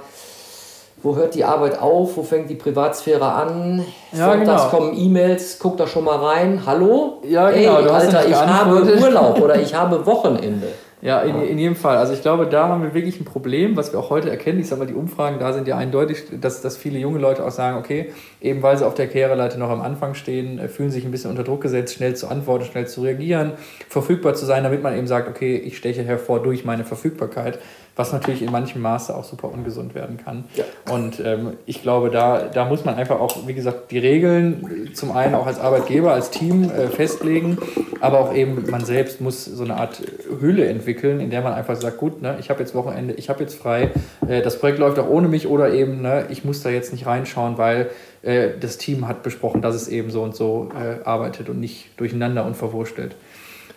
wo 1.01 1.15
hört 1.15 1.33
die 1.35 1.43
Arbeit 1.43 1.79
auf, 1.79 2.17
wo 2.17 2.23
fängt 2.23 2.49
die 2.49 2.55
Privatsphäre 2.55 3.31
an? 3.31 3.85
Ja, 4.11 4.31
Sonntags 4.31 4.63
genau. 4.63 4.69
kommen 4.69 4.97
E-Mails, 4.97 5.57
guck 5.59 5.77
da 5.77 5.87
schon 5.87 6.03
mal 6.03 6.17
rein. 6.17 6.63
Hallo? 6.65 7.21
Ja, 7.27 7.49
genau. 7.49 7.77
Hey, 7.77 7.87
Alter, 7.87 8.27
ich 8.27 8.35
habe 8.35 8.99
Urlaub 9.01 9.41
oder 9.41 9.55
ich 9.61 9.73
habe 9.73 10.05
Wochenende. 10.05 10.67
Ja, 11.01 11.21
in, 11.21 11.41
in 11.41 11.57
jedem 11.57 11.77
Fall. 11.77 11.95
Also 11.95 12.11
ich 12.11 12.21
glaube, 12.21 12.45
da 12.45 12.67
haben 12.67 12.83
wir 12.83 12.93
wirklich 12.93 13.21
ein 13.21 13.25
Problem, 13.25 13.77
was 13.77 13.93
wir 13.93 13.99
auch 13.99 14.09
heute 14.09 14.29
erkennen. 14.29 14.59
Ich 14.59 14.67
sage 14.67 14.79
mal, 14.79 14.85
die 14.85 14.93
Umfragen 14.93 15.39
da 15.39 15.53
sind 15.53 15.65
ja 15.65 15.77
eindeutig, 15.77 16.23
dass, 16.41 16.61
dass 16.61 16.75
viele 16.75 16.99
junge 16.99 17.19
Leute 17.19 17.45
auch 17.45 17.51
sagen, 17.51 17.77
okay, 17.77 18.11
eben 18.41 18.61
weil 18.61 18.77
sie 18.77 18.85
auf 18.85 18.95
der 18.95 19.07
Karriereleiter 19.07 19.57
noch 19.57 19.69
am 19.69 19.79
Anfang 19.79 20.13
stehen, 20.13 20.59
äh, 20.59 20.67
fühlen 20.67 20.91
sich 20.91 21.05
ein 21.05 21.11
bisschen 21.11 21.31
unter 21.31 21.45
Druck 21.45 21.61
gesetzt, 21.61 21.93
schnell 21.93 22.17
zu 22.17 22.27
antworten, 22.27 22.65
schnell 22.65 22.85
zu 22.87 23.01
reagieren, 23.01 23.53
verfügbar 23.87 24.33
zu 24.33 24.45
sein, 24.45 24.63
damit 24.63 24.83
man 24.83 24.97
eben 24.97 25.07
sagt, 25.07 25.29
okay, 25.29 25.55
ich 25.55 25.77
steche 25.77 26.03
hervor 26.03 26.43
durch 26.43 26.65
meine 26.65 26.83
Verfügbarkeit 26.83 27.59
was 27.99 28.13
natürlich 28.13 28.41
in 28.41 28.49
manchem 28.49 28.81
Maße 28.81 29.13
auch 29.13 29.25
super 29.25 29.51
ungesund 29.51 29.93
werden 29.93 30.15
kann. 30.15 30.45
Ja. 30.55 30.63
Und 30.89 31.19
ähm, 31.19 31.57
ich 31.65 31.81
glaube, 31.81 32.09
da, 32.09 32.43
da 32.43 32.63
muss 32.63 32.85
man 32.85 32.95
einfach 32.95 33.19
auch, 33.19 33.45
wie 33.45 33.53
gesagt, 33.53 33.91
die 33.91 33.97
Regeln 33.97 34.89
zum 34.93 35.11
einen 35.11 35.35
auch 35.35 35.45
als 35.45 35.59
Arbeitgeber, 35.59 36.13
als 36.13 36.29
Team 36.31 36.71
äh, 36.71 36.87
festlegen, 36.87 37.57
aber 37.99 38.21
auch 38.21 38.33
eben 38.33 38.69
man 38.71 38.85
selbst 38.85 39.19
muss 39.19 39.43
so 39.43 39.65
eine 39.65 39.75
Art 39.75 40.01
Hülle 40.39 40.65
entwickeln, 40.67 41.19
in 41.19 41.29
der 41.29 41.41
man 41.41 41.51
einfach 41.51 41.75
sagt, 41.75 41.97
gut, 41.97 42.21
ne, 42.21 42.37
ich 42.39 42.49
habe 42.49 42.61
jetzt 42.61 42.73
Wochenende, 42.73 43.15
ich 43.15 43.27
habe 43.27 43.41
jetzt 43.41 43.55
frei, 43.55 43.91
äh, 44.25 44.41
das 44.41 44.57
Projekt 44.59 44.79
läuft 44.79 44.97
auch 44.97 45.09
ohne 45.09 45.27
mich 45.27 45.47
oder 45.47 45.73
eben, 45.73 46.01
ne, 46.01 46.25
ich 46.29 46.45
muss 46.45 46.63
da 46.63 46.69
jetzt 46.69 46.93
nicht 46.93 47.05
reinschauen, 47.05 47.57
weil 47.57 47.89
äh, 48.21 48.51
das 48.57 48.77
Team 48.77 49.09
hat 49.09 49.23
besprochen, 49.23 49.61
dass 49.61 49.75
es 49.75 49.89
eben 49.89 50.09
so 50.09 50.23
und 50.23 50.37
so 50.37 50.69
äh, 50.73 51.03
arbeitet 51.03 51.49
und 51.49 51.59
nicht 51.59 51.99
durcheinander 51.99 52.45
und 52.45 52.55
verwurstelt. 52.55 53.17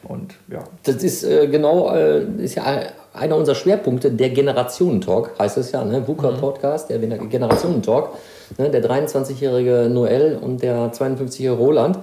Und 0.05 0.35
ja. 0.51 0.65
Das 0.85 0.97
ist 0.97 1.25
äh, 1.25 1.47
genau, 1.49 1.95
äh, 1.95 2.25
ist 2.39 2.57
ja 2.57 2.65
einer 3.13 3.37
unserer 3.37 3.55
Schwerpunkte, 3.55 4.11
der 4.11 4.31
Generationentalk, 4.31 5.39
heißt 5.39 5.59
es 5.59 5.73
ja, 5.73 5.85
ne? 5.85 6.07
VUCA 6.07 6.33
mhm. 6.33 6.37
Podcast, 6.39 6.91
der 6.91 6.99
Generationentalk. 6.99 8.11
Ne? 8.59 8.71
Der 8.71 8.83
23-jährige 8.83 9.89
Noel 9.91 10.39
und 10.41 10.63
der 10.63 10.93
52-jährige 10.93 11.61
Roland. 11.61 11.99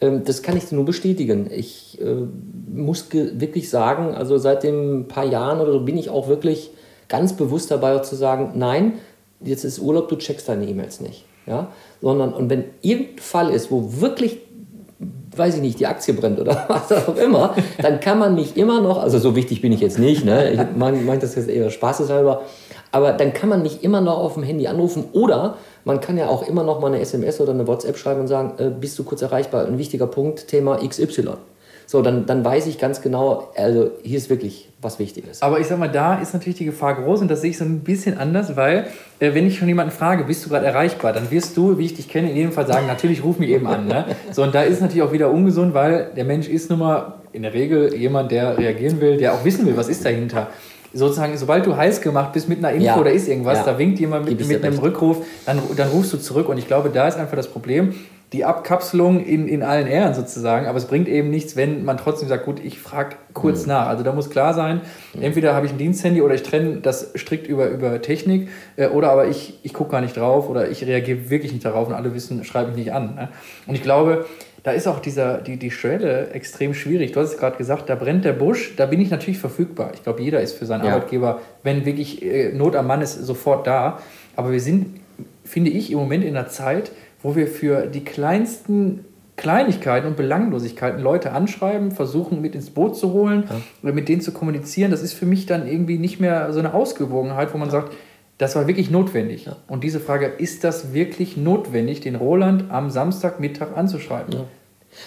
Ähm, 0.00 0.24
das 0.24 0.42
kann 0.42 0.56
ich 0.56 0.70
nur 0.72 0.84
bestätigen. 0.84 1.48
Ich 1.50 2.00
äh, 2.00 2.26
muss 2.72 3.06
wirklich 3.12 3.70
sagen, 3.70 4.14
also 4.14 4.38
seit 4.38 4.62
den 4.62 5.08
paar 5.08 5.24
Jahren 5.24 5.60
oder 5.60 5.72
so 5.72 5.80
bin 5.80 5.96
ich 5.96 6.10
auch 6.10 6.28
wirklich 6.28 6.70
ganz 7.08 7.34
bewusst 7.34 7.70
dabei 7.70 7.98
zu 7.98 8.16
sagen, 8.16 8.52
nein, 8.54 8.94
jetzt 9.40 9.64
ist 9.64 9.78
Urlaub, 9.78 10.08
du 10.08 10.16
checkst 10.16 10.48
deine 10.48 10.66
E-Mails 10.66 11.00
nicht. 11.00 11.24
Ja? 11.46 11.72
Sondern, 12.00 12.32
und 12.32 12.50
wenn 12.50 12.64
irgendein 12.82 13.18
Fall 13.18 13.50
ist, 13.50 13.70
wo 13.70 14.00
wirklich 14.00 14.40
weiß 15.36 15.56
ich 15.56 15.60
nicht, 15.60 15.80
die 15.80 15.86
Aktie 15.86 16.14
brennt 16.14 16.40
oder 16.40 16.64
was 16.68 16.92
auch 16.92 17.16
immer, 17.16 17.54
dann 17.80 18.00
kann 18.00 18.18
man 18.18 18.34
mich 18.34 18.56
immer 18.56 18.80
noch, 18.80 19.02
also 19.02 19.18
so 19.18 19.34
wichtig 19.36 19.60
bin 19.60 19.72
ich 19.72 19.80
jetzt 19.80 19.98
nicht, 19.98 20.24
ne? 20.24 20.52
ich 20.52 20.76
meine 20.76 21.18
das 21.18 21.34
jetzt 21.34 21.48
eher 21.48 21.70
spaßeshalber, 21.70 22.42
aber 22.90 23.12
dann 23.12 23.32
kann 23.32 23.48
man 23.48 23.62
mich 23.62 23.82
immer 23.82 24.00
noch 24.00 24.18
auf 24.18 24.34
dem 24.34 24.42
Handy 24.42 24.66
anrufen 24.66 25.04
oder 25.12 25.56
man 25.84 26.00
kann 26.00 26.16
ja 26.16 26.28
auch 26.28 26.46
immer 26.46 26.62
noch 26.62 26.80
mal 26.80 26.88
eine 26.88 27.00
SMS 27.00 27.40
oder 27.40 27.52
eine 27.52 27.66
WhatsApp 27.66 27.96
schreiben 27.96 28.20
und 28.20 28.28
sagen, 28.28 28.52
äh, 28.58 28.70
bist 28.70 28.98
du 28.98 29.04
kurz 29.04 29.22
erreichbar, 29.22 29.66
ein 29.66 29.78
wichtiger 29.78 30.06
Punkt, 30.06 30.48
Thema 30.48 30.76
XY. 30.76 31.30
So, 31.86 32.02
dann, 32.02 32.26
dann 32.26 32.44
weiß 32.44 32.66
ich 32.66 32.78
ganz 32.78 33.00
genau, 33.00 33.50
also 33.56 33.90
hier 34.02 34.18
ist 34.18 34.30
wirklich 34.30 34.68
was 34.80 34.98
Wichtiges. 34.98 35.42
Aber 35.42 35.60
ich 35.60 35.66
sag 35.66 35.78
mal, 35.78 35.88
da 35.88 36.18
ist 36.20 36.34
natürlich 36.34 36.58
die 36.58 36.64
Gefahr 36.64 36.94
groß 36.94 37.20
und 37.20 37.30
das 37.30 37.40
sehe 37.40 37.50
ich 37.50 37.58
so 37.58 37.64
ein 37.64 37.80
bisschen 37.80 38.18
anders, 38.18 38.56
weil 38.56 38.86
äh, 39.20 39.34
wenn 39.34 39.46
ich 39.46 39.58
schon 39.58 39.68
jemanden 39.68 39.92
frage, 39.92 40.24
bist 40.24 40.44
du 40.44 40.48
gerade 40.48 40.66
erreichbar, 40.66 41.12
dann 41.12 41.30
wirst 41.30 41.56
du, 41.56 41.78
wie 41.78 41.84
ich 41.84 41.94
dich 41.94 42.08
kenne, 42.08 42.30
in 42.30 42.36
jedem 42.36 42.52
Fall 42.52 42.66
sagen, 42.66 42.86
natürlich 42.86 43.22
ruf 43.22 43.38
mich 43.38 43.50
eben 43.50 43.66
an. 43.66 43.86
Ne? 43.86 44.06
So, 44.32 44.42
und 44.42 44.54
da 44.54 44.62
ist 44.62 44.80
natürlich 44.80 45.02
auch 45.02 45.12
wieder 45.12 45.30
ungesund, 45.30 45.74
weil 45.74 46.10
der 46.16 46.24
Mensch 46.24 46.48
ist 46.48 46.70
nun 46.70 46.80
mal 46.80 47.14
in 47.32 47.42
der 47.42 47.54
Regel 47.54 47.94
jemand, 47.94 48.32
der 48.32 48.58
reagieren 48.58 49.00
will, 49.00 49.16
der 49.16 49.34
auch 49.34 49.44
wissen 49.44 49.66
will, 49.66 49.76
was 49.76 49.88
ist 49.88 50.04
dahinter 50.04 50.48
sozusagen, 50.94 51.36
sobald 51.36 51.66
du 51.66 51.76
heiß 51.76 52.00
gemacht 52.00 52.32
bist 52.32 52.48
mit 52.48 52.58
einer 52.58 52.72
Info 52.72 52.84
ja. 52.84 52.96
oder 52.98 53.12
ist 53.12 53.28
irgendwas, 53.28 53.58
ja. 53.58 53.64
da 53.64 53.78
winkt 53.78 53.98
jemand 53.98 54.26
mit, 54.26 54.46
mit 54.46 54.64
einem 54.64 54.78
Rückruf, 54.78 55.24
dann, 55.46 55.60
dann 55.76 55.88
rufst 55.88 56.12
du 56.12 56.18
zurück. 56.18 56.48
Und 56.48 56.58
ich 56.58 56.66
glaube, 56.66 56.90
da 56.90 57.08
ist 57.08 57.16
einfach 57.16 57.36
das 57.36 57.48
Problem, 57.48 57.94
die 58.32 58.44
Abkapselung 58.44 59.24
in, 59.24 59.46
in 59.46 59.62
allen 59.62 59.86
Ehren 59.86 60.14
sozusagen, 60.14 60.66
aber 60.66 60.78
es 60.78 60.86
bringt 60.86 61.06
eben 61.06 61.28
nichts, 61.28 61.54
wenn 61.54 61.84
man 61.84 61.98
trotzdem 61.98 62.28
sagt, 62.28 62.46
gut, 62.46 62.60
ich 62.64 62.78
frage 62.78 63.16
kurz 63.34 63.62
mhm. 63.62 63.68
nach. 63.68 63.88
Also 63.88 64.02
da 64.02 64.12
muss 64.12 64.30
klar 64.30 64.54
sein, 64.54 64.80
mhm. 65.14 65.22
entweder 65.22 65.54
habe 65.54 65.66
ich 65.66 65.72
ein 65.72 65.78
Diensthandy 65.78 66.22
oder 66.22 66.34
ich 66.34 66.42
trenne 66.42 66.76
das 66.76 67.12
strikt 67.16 67.46
über, 67.46 67.68
über 67.68 68.00
Technik 68.00 68.48
äh, 68.76 68.88
oder 68.88 69.10
aber 69.10 69.28
ich, 69.28 69.58
ich 69.62 69.74
gucke 69.74 69.90
gar 69.90 70.00
nicht 70.00 70.16
drauf 70.16 70.48
oder 70.48 70.70
ich 70.70 70.86
reagiere 70.86 71.28
wirklich 71.30 71.52
nicht 71.52 71.64
darauf 71.64 71.88
und 71.88 71.94
alle 71.94 72.14
wissen, 72.14 72.42
schreibe 72.44 72.68
mich 72.68 72.78
nicht 72.78 72.92
an. 72.92 73.14
Ne? 73.14 73.28
Und 73.66 73.74
ich 73.74 73.82
glaube, 73.82 74.24
da 74.62 74.70
ist 74.70 74.86
auch 74.86 75.00
dieser, 75.00 75.38
die, 75.38 75.56
die 75.56 75.70
Schwelle 75.70 76.30
extrem 76.30 76.72
schwierig. 76.72 77.12
Du 77.12 77.20
hast 77.20 77.32
es 77.32 77.38
gerade 77.38 77.56
gesagt, 77.56 77.90
da 77.90 77.96
brennt 77.96 78.24
der 78.24 78.32
Busch, 78.32 78.74
da 78.76 78.86
bin 78.86 79.00
ich 79.00 79.10
natürlich 79.10 79.38
verfügbar. 79.38 79.90
Ich 79.94 80.04
glaube, 80.04 80.22
jeder 80.22 80.40
ist 80.40 80.52
für 80.52 80.66
seinen 80.66 80.84
ja. 80.84 80.94
Arbeitgeber, 80.94 81.40
wenn 81.64 81.84
wirklich 81.84 82.22
äh, 82.22 82.52
Not 82.52 82.76
am 82.76 82.86
Mann 82.86 83.02
ist, 83.02 83.14
sofort 83.14 83.66
da. 83.66 83.98
Aber 84.36 84.52
wir 84.52 84.60
sind, 84.60 85.00
finde 85.44 85.70
ich, 85.70 85.90
im 85.90 85.98
Moment 85.98 86.24
in 86.24 86.36
einer 86.36 86.48
Zeit, 86.48 86.92
wo 87.22 87.36
wir 87.36 87.46
für 87.46 87.86
die 87.86 88.04
kleinsten 88.04 89.04
Kleinigkeiten 89.36 90.06
und 90.06 90.16
Belanglosigkeiten 90.16 91.02
Leute 91.02 91.32
anschreiben, 91.32 91.90
versuchen 91.90 92.40
mit 92.40 92.54
ins 92.54 92.70
Boot 92.70 92.96
zu 92.96 93.12
holen 93.12 93.44
ja. 93.48 93.60
oder 93.82 93.92
mit 93.92 94.08
denen 94.08 94.20
zu 94.20 94.32
kommunizieren. 94.32 94.90
Das 94.90 95.02
ist 95.02 95.14
für 95.14 95.26
mich 95.26 95.46
dann 95.46 95.66
irgendwie 95.66 95.98
nicht 95.98 96.20
mehr 96.20 96.52
so 96.52 96.58
eine 96.58 96.74
Ausgewogenheit, 96.74 97.52
wo 97.54 97.58
man 97.58 97.70
sagt, 97.70 97.94
das 98.38 98.56
war 98.56 98.66
wirklich 98.66 98.90
notwendig. 98.90 99.46
Ja. 99.46 99.56
Und 99.68 99.84
diese 99.84 100.00
Frage, 100.00 100.26
ist 100.26 100.64
das 100.64 100.92
wirklich 100.92 101.36
notwendig, 101.36 102.00
den 102.00 102.16
Roland 102.16 102.70
am 102.70 102.90
Samstagmittag 102.90 103.76
anzuschreiben? 103.76 104.32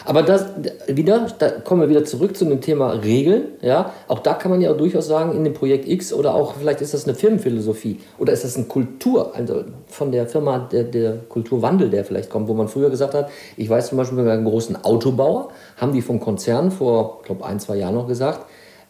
Aber 0.04 0.24
das 0.24 0.45
wieder, 0.88 1.28
da 1.38 1.50
kommen 1.50 1.82
wir 1.82 1.89
wieder 1.89 2.06
zurück 2.06 2.36
zu 2.36 2.45
dem 2.45 2.62
Thema 2.62 2.91
Regeln. 2.91 3.50
Ja, 3.62 3.91
auch 4.08 4.19
da 4.19 4.34
kann 4.34 4.52
man 4.52 4.62
ja 4.62 4.74
durchaus 4.74 5.08
sagen, 5.08 5.36
in 5.36 5.43
dem 5.43 5.54
Projekt 5.54 5.88
X 5.88 6.12
oder 6.13 6.36
auch 6.36 6.56
vielleicht 6.56 6.82
ist 6.82 6.93
das 6.93 7.06
eine 7.08 7.15
Firmenphilosophie 7.15 8.00
oder 8.17 8.34
ist 8.34 8.43
das 8.43 8.56
eine 8.56 8.65
Kultur, 8.65 9.36
also 9.36 9.63
von 9.88 10.12
der 10.12 10.28
Firma 10.28 10.60
der, 10.60 10.84
der 10.84 11.17
Kulturwandel, 11.30 11.89
der 11.89 12.06
vielleicht 12.06 12.30
kommt, 12.30 12.48
wo 12.48 12.54
man 12.54 12.67
früher 12.67 12.89
gesagt 12.89 13.13
hat, 13.13 13.30
ich 13.58 13.69
weiß 13.69 13.89
zum 13.89 13.98
Beispiel 13.98 14.24
bei 14.24 14.32
einem 14.32 14.45
großen 14.45 14.84
Autobauer, 14.84 15.50
haben 15.78 15.93
die 15.93 16.02
vom 16.02 16.19
Konzern 16.19 16.71
vor, 16.71 17.21
glaube 17.24 17.45
ein, 17.45 17.60
zwei 17.60 17.78
Jahren 17.78 17.95
noch 17.95 18.08
gesagt, 18.08 18.45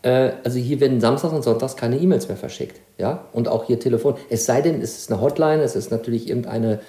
äh, 0.05 0.33
also 0.43 0.59
hier 0.59 0.79
werden 0.79 1.01
samstags 1.01 1.33
und 1.33 1.43
sonntags 1.43 1.75
keine 1.75 1.97
E-Mails 1.97 2.27
mehr 2.27 2.37
verschickt. 2.37 2.79
Ja? 2.97 3.25
Und 3.33 3.47
auch 3.47 3.65
hier 3.65 3.79
Telefon. 3.79 4.15
Es 4.29 4.45
sei 4.45 4.61
denn, 4.61 4.81
es 4.81 4.97
ist 4.97 5.11
eine 5.11 5.19
Hotline, 5.19 5.63
es 5.63 5.75
ist 5.75 5.91
natürlich 5.91 6.29
irgendeine, 6.29 6.79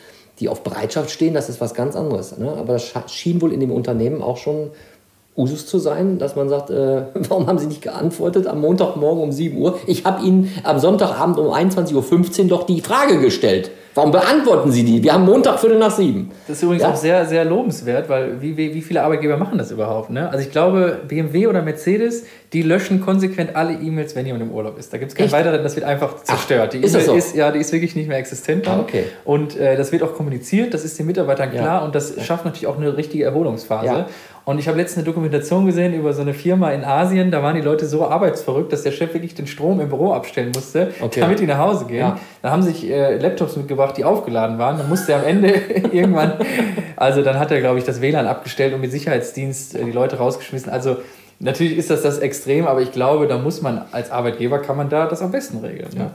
die 0.41 0.49
auf 0.49 0.63
Bereitschaft 0.63 1.11
stehen, 1.11 1.35
das 1.35 1.49
ist 1.49 1.61
was 1.61 1.75
ganz 1.75 1.97
anderes. 1.97 2.37
Ne? 2.37 2.53
Aber 2.53 2.75
das 2.75 2.93
schien 3.07 3.41
wohl 3.41 3.53
in 3.53 3.61
dem 3.61 3.71
Unternehmen 3.71 4.23
auch 4.23 4.37
schon 4.37 4.71
Usus 5.37 5.67
zu 5.67 5.79
sein, 5.79 6.19
dass 6.19 6.35
man 6.35 6.49
sagt, 6.49 6.71
äh, 6.71 7.03
warum 7.15 7.47
haben 7.47 7.59
Sie 7.59 7.67
nicht 7.67 7.83
geantwortet 7.83 8.47
am 8.47 8.61
Montagmorgen 8.61 9.23
um 9.23 9.33
7 9.33 9.57
Uhr? 9.59 9.79
Ich 9.87 10.05
habe 10.05 10.25
Ihnen 10.25 10.53
am 10.65 10.79
Sonntagabend 10.79 11.39
um 11.39 11.53
21.15 11.53 12.43
Uhr 12.43 12.49
doch 12.49 12.65
die 12.65 12.81
Frage 12.81 13.21
gestellt. 13.21 13.71
Warum 13.97 14.11
beantworten 14.11 14.71
Sie 14.73 14.85
die? 14.85 15.03
Wir 15.03 15.15
haben 15.15 15.25
Montag 15.25 15.59
Viertel 15.59 15.79
nach 15.79 15.91
sieben. 15.91 16.31
Das 16.47 16.59
ist 16.59 16.63
übrigens 16.63 16.83
ja? 16.83 16.91
auch 16.91 16.97
sehr, 16.97 17.25
sehr 17.25 17.47
lobenswert, 17.47 18.11
weil 18.11 18.43
wie, 18.43 18.55
wie, 18.59 18.75
wie 18.75 18.83
viele 18.83 19.03
Arbeitgeber 19.03 19.39
machen 19.39 19.57
das 19.57 19.71
überhaupt? 19.71 20.11
Ne? 20.11 20.29
Also 20.29 20.45
ich 20.45 20.51
glaube, 20.51 21.01
BMW 21.09 21.47
oder 21.47 21.63
Mercedes, 21.63 22.27
die 22.53 22.61
löschen 22.61 23.01
konsequent 23.01 23.57
alle 23.57 23.73
E-Mails, 23.73 24.15
wenn 24.15 24.27
jemand 24.27 24.45
im 24.45 24.51
Urlaub 24.51 24.79
ist. 24.79 24.93
Da 24.93 24.99
gibt 24.99 25.13
es 25.13 25.17
keinen 25.17 25.33
weiteren, 25.33 25.63
das 25.63 25.77
wird 25.77 25.87
einfach 25.87 26.23
zerstört. 26.23 26.65
Ach, 26.67 26.71
die 26.73 26.77
E-Mail 26.77 26.95
ist, 26.95 27.07
so? 27.07 27.15
ist, 27.15 27.35
ja, 27.35 27.51
die 27.51 27.59
ist 27.59 27.73
wirklich 27.73 27.97
nicht 27.97 28.07
mehr 28.07 28.19
existent. 28.19 28.69
Ah, 28.69 28.81
okay. 28.81 29.05
Und 29.25 29.57
äh, 29.57 29.79
das 29.79 29.93
wird 29.93 30.03
auch 30.03 30.13
kommuniziert, 30.13 30.75
das 30.75 30.85
ist 30.85 30.99
den 30.99 31.07
Mitarbeitern 31.07 31.51
klar 31.51 31.81
ja. 31.81 31.85
und 31.85 31.95
das 31.95 32.23
schafft 32.23 32.45
natürlich 32.45 32.67
auch 32.67 32.77
eine 32.77 32.99
richtige 32.99 33.25
Erholungsphase. 33.25 33.87
Ja. 33.87 34.07
Und 34.47 34.61
ich 34.61 34.69
habe 34.69 34.79
letztens 34.79 34.99
eine 34.99 35.07
Dokumentation 35.07 35.67
gesehen 35.67 35.93
über 35.93 36.13
so 36.13 36.23
eine 36.23 36.33
Firma 36.33 36.71
in 36.71 36.85
Asien, 36.85 37.33
da 37.33 37.43
waren 37.43 37.57
die 37.57 37.63
Leute 37.63 37.85
so 37.85 38.07
arbeitsverrückt, 38.07 38.73
dass 38.73 38.85
der 38.85 38.93
Chef 38.93 39.13
wirklich 39.13 39.35
den 39.35 39.49
Strom 39.49 39.81
im 39.81 39.89
Büro 39.89 40.13
abstellen 40.13 40.53
musste, 40.55 40.93
okay. 41.01 41.19
damit 41.19 41.41
die 41.41 41.47
nach 41.47 41.59
Hause 41.59 41.87
gehen. 41.87 41.99
Ja. 41.99 42.21
Dann 42.43 42.53
haben 42.53 42.63
sich 42.63 42.89
äh, 42.89 43.17
Laptops 43.17 43.57
mitgebracht, 43.57 43.97
die 43.97 44.05
aufgeladen 44.05 44.57
waren. 44.57 44.79
Dann 44.79 44.89
musste 44.89 45.15
er 45.15 45.19
am 45.19 45.25
Ende 45.25 45.49
irgendwann, 45.93 46.35
also 46.95 47.23
dann 47.23 47.41
hat 47.41 47.51
er, 47.51 47.59
glaube 47.59 47.81
ich, 47.81 47.85
das 47.85 48.01
WLAN 48.01 48.29
abgestellt 48.29 48.73
und 48.73 48.81
mit 48.81 48.93
Sicherheitsdienst 48.93 49.75
äh, 49.75 49.85
die 49.85 49.91
Leute 49.91 50.19
rausgeschmissen. 50.19 50.71
Also 50.71 50.99
natürlich 51.41 51.77
ist 51.77 51.91
das 51.91 52.03
das 52.03 52.21
Extrem, 52.21 52.69
aber 52.69 52.83
ich 52.83 52.93
glaube, 52.93 53.27
da 53.27 53.39
muss 53.39 53.63
man 53.63 53.83
als 53.91 54.13
Arbeitgeber, 54.13 54.61
kann 54.61 54.77
man 54.77 54.89
da 54.89 55.09
das 55.09 55.23
am 55.23 55.33
besten 55.33 55.59
regeln. 55.59 55.91
Ja. 55.99 56.13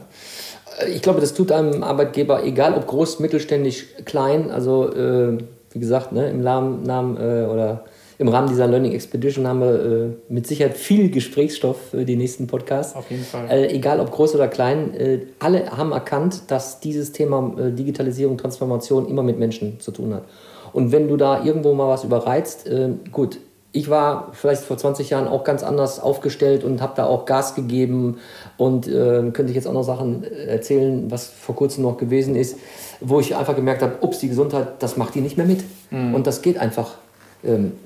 Äh, 0.80 0.90
ich 0.90 1.02
glaube, 1.02 1.20
das 1.20 1.34
tut 1.34 1.52
einem 1.52 1.84
Arbeitgeber, 1.84 2.46
egal 2.46 2.76
ob 2.76 2.88
groß, 2.88 3.20
mittelständisch, 3.20 3.88
klein, 4.06 4.52
also 4.52 4.90
äh, 4.90 5.38
wie 5.74 5.80
gesagt, 5.80 6.14
ne, 6.14 6.30
im 6.30 6.42
Namen, 6.42 6.84
Namen 6.84 7.18
äh, 7.18 7.46
oder 7.46 7.84
im 8.22 8.28
Rahmen 8.28 8.48
dieser 8.48 8.68
Learning 8.68 8.92
Expedition 8.92 9.48
haben 9.48 9.62
wir 9.62 9.84
äh, 9.84 10.10
mit 10.30 10.46
Sicherheit 10.46 10.78
viel 10.78 11.10
Gesprächsstoff 11.10 11.78
für 11.90 12.06
die 12.06 12.16
nächsten 12.16 12.46
Podcasts. 12.46 12.96
Auf 12.96 13.10
jeden 13.10 13.24
Fall. 13.24 13.50
Äh, 13.50 13.74
egal 13.74 14.00
ob 14.00 14.12
groß 14.12 14.36
oder 14.36 14.48
klein, 14.48 14.94
äh, 14.94 15.22
alle 15.40 15.76
haben 15.76 15.92
erkannt, 15.92 16.44
dass 16.48 16.80
dieses 16.80 17.14
Thema 17.14 17.56
äh, 17.58 17.72
Digitalisierung, 17.72 18.38
Transformation 18.38 19.10
immer 19.10 19.24
mit 19.24 19.40
Menschen 19.40 19.80
zu 19.80 19.92
tun 19.92 20.14
hat. 20.14 20.24
Und 20.72 20.92
wenn 20.92 21.08
du 21.08 21.18
da 21.18 21.44
irgendwo 21.44 21.74
mal 21.74 21.88
was 21.88 22.04
überreizt, 22.04 22.68
äh, 22.68 22.90
gut, 23.12 23.40
ich 23.72 23.90
war 23.90 24.30
vielleicht 24.34 24.64
vor 24.64 24.78
20 24.78 25.10
Jahren 25.10 25.28
auch 25.28 25.44
ganz 25.44 25.64
anders 25.64 26.00
aufgestellt 26.00 26.64
und 26.64 26.80
habe 26.80 26.94
da 26.96 27.06
auch 27.08 27.26
Gas 27.26 27.56
gegeben 27.56 28.20
und 28.58 28.88
äh, 28.88 29.32
könnte 29.34 29.48
ich 29.48 29.56
jetzt 29.56 29.66
auch 29.66 29.74
noch 29.74 29.84
Sachen 29.84 30.24
erzählen, 30.24 31.10
was 31.10 31.26
vor 31.26 31.56
kurzem 31.56 31.84
noch 31.84 31.98
gewesen 31.98 32.36
ist, 32.36 32.58
wo 33.00 33.20
ich 33.20 33.36
einfach 33.36 33.56
gemerkt 33.56 33.82
habe, 33.82 33.94
ups, 34.02 34.20
die 34.20 34.28
Gesundheit, 34.28 34.68
das 34.78 34.96
macht 34.96 35.16
die 35.16 35.22
nicht 35.22 35.38
mehr 35.38 35.48
mit. 35.48 35.64
Mhm. 35.90 36.14
Und 36.14 36.28
das 36.28 36.44
geht 36.44 36.60
einfach 36.60 36.98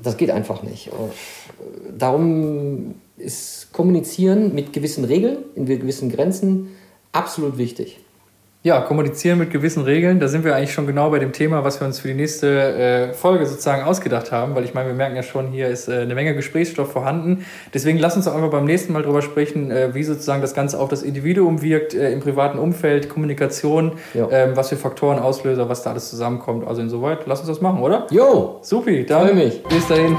das 0.01 0.17
geht 0.17 0.31
einfach 0.31 0.63
nicht. 0.63 0.89
Darum 1.97 2.95
ist 3.17 3.71
Kommunizieren 3.71 4.53
mit 4.53 4.73
gewissen 4.73 5.05
Regeln, 5.05 5.37
in 5.55 5.65
gewissen 5.65 6.09
Grenzen 6.09 6.75
absolut 7.11 7.57
wichtig. 7.57 7.99
Ja, 8.65 8.81
kommunizieren 8.81 9.37
mit 9.37 9.51
gewissen 9.51 9.83
Regeln. 9.83 10.19
Da 10.19 10.27
sind 10.27 10.43
wir 10.43 10.55
eigentlich 10.55 10.73
schon 10.73 10.87
genau 10.87 11.11
bei 11.11 11.19
dem 11.19 11.33
Thema, 11.33 11.63
was 11.63 11.79
wir 11.79 11.85
uns 11.85 11.99
für 11.99 12.07
die 12.07 12.15
nächste 12.15 13.09
äh, 13.09 13.13
Folge 13.13 13.45
sozusagen 13.45 13.83
ausgedacht 13.83 14.31
haben, 14.31 14.55
weil 14.55 14.63
ich 14.63 14.73
meine, 14.73 14.87
wir 14.87 14.95
merken 14.95 15.15
ja 15.15 15.21
schon, 15.21 15.49
hier 15.49 15.67
ist 15.67 15.87
äh, 15.87 15.99
eine 15.99 16.15
Menge 16.15 16.33
Gesprächsstoff 16.33 16.91
vorhanden. 16.91 17.45
Deswegen 17.75 17.99
lass 17.99 18.15
uns 18.15 18.25
doch 18.25 18.33
einfach 18.33 18.49
beim 18.49 18.65
nächsten 18.65 18.91
Mal 18.91 19.03
drüber 19.03 19.21
sprechen, 19.21 19.69
äh, 19.69 19.93
wie 19.93 20.01
sozusagen 20.01 20.41
das 20.41 20.55
Ganze 20.55 20.79
auf 20.79 20.89
das 20.89 21.03
Individuum 21.03 21.61
wirkt, 21.61 21.93
äh, 21.93 22.11
im 22.11 22.21
privaten 22.21 22.57
Umfeld, 22.57 23.07
Kommunikation, 23.07 23.99
ähm, 24.15 24.53
was 24.55 24.69
für 24.69 24.77
Faktoren, 24.77 25.19
Auslöser, 25.19 25.69
was 25.69 25.83
da 25.83 25.91
alles 25.91 26.09
zusammenkommt. 26.09 26.67
Also 26.67 26.81
insoweit, 26.81 27.19
lass 27.27 27.41
uns 27.41 27.49
das 27.49 27.61
machen, 27.61 27.83
oder? 27.83 28.07
Jo! 28.09 28.57
Supi, 28.63 29.05
dann 29.05 29.35
mich. 29.35 29.61
bis 29.61 29.87
dahin. 29.87 30.17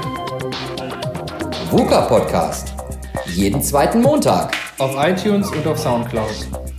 VUCA 1.69 1.99
Podcast. 2.03 2.73
Jeden 3.25 3.61
zweiten 3.61 4.01
Montag. 4.01 4.55
Auf 4.77 4.95
iTunes 5.05 5.51
und 5.51 5.67
auf 5.67 5.77
Soundcloud. 5.77 6.76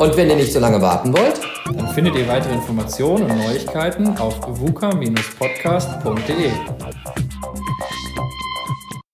Und 0.00 0.16
wenn 0.16 0.30
ihr 0.30 0.36
nicht 0.36 0.50
so 0.50 0.60
lange 0.60 0.80
warten 0.80 1.12
wollt, 1.12 1.38
dann 1.76 1.88
findet 1.88 2.14
ihr 2.16 2.26
weitere 2.26 2.54
Informationen 2.54 3.30
und 3.30 3.36
Neuigkeiten 3.36 4.16
auf 4.16 4.40
vuka-podcast.de. 4.58 6.50